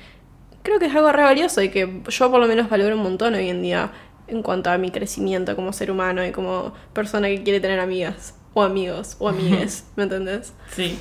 [0.62, 3.33] creo que es algo re valioso y que yo por lo menos valoro un montón
[3.33, 3.91] hoy en día
[4.29, 8.35] en cuanto a mi crecimiento como ser humano y como persona que quiere tener amigas
[8.53, 10.53] o amigos o amigues, ¿me entendés?
[10.70, 10.99] sí.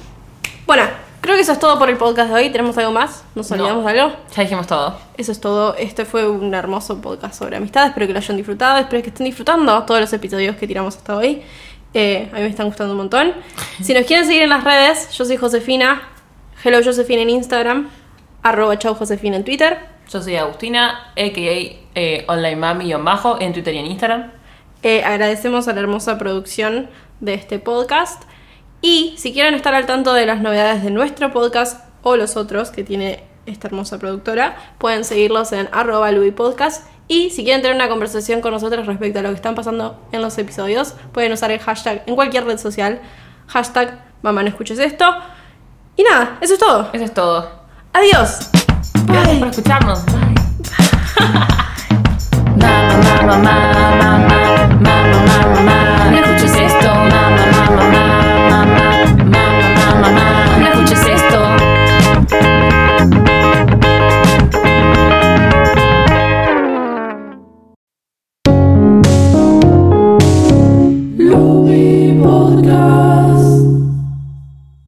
[0.66, 0.84] Bueno,
[1.24, 2.50] creo que eso es todo por el podcast de hoy.
[2.52, 3.24] ¿Tenemos algo más?
[3.34, 3.56] ¿Nos No.
[3.58, 4.16] olvidamos de algo?
[4.36, 4.98] Ya dijimos todo.
[5.18, 5.76] Eso es todo.
[5.76, 7.88] Este fue un hermoso podcast sobre amistad.
[7.88, 8.78] Espero que lo hayan disfrutado.
[8.80, 11.42] Espero que estén disfrutando todos los episodios que tiramos hasta hoy.
[11.94, 13.34] Eh, a mí me están gustando un montón.
[13.82, 16.02] Si nos quieren seguir en las redes, yo soy Josefina.
[16.64, 17.90] Hello Josefina en Instagram.
[18.44, 19.80] Arroba chau Josefina en Twitter.
[20.12, 21.78] Yo soy Agustina, a.k.a.
[21.96, 24.32] eh, online mami-bajo en Twitter y en Instagram.
[24.84, 26.90] Eh, agradecemos a la hermosa producción
[27.22, 28.24] de este podcast.
[28.84, 32.70] Y si quieren estar al tanto de las novedades de nuestro podcast o los otros
[32.70, 36.86] que tiene esta hermosa productora, pueden seguirlos en arroba Podcast.
[37.08, 40.22] Y si quieren tener una conversación con nosotros respecto a lo que están pasando en
[40.22, 43.00] los episodios, pueden usar el hashtag en cualquier red social.
[43.48, 45.06] Hashtag mamá no escuches esto.
[45.96, 46.90] Y nada, eso es todo.
[46.92, 47.50] Eso es todo.
[47.94, 48.50] Adiós.
[49.06, 49.40] Gracias Bye.
[49.40, 50.06] por escucharnos.
[50.08, 50.14] Bye.
[52.58, 57.03] Mamá, mamá, mamá, mamá, mamá, mamá.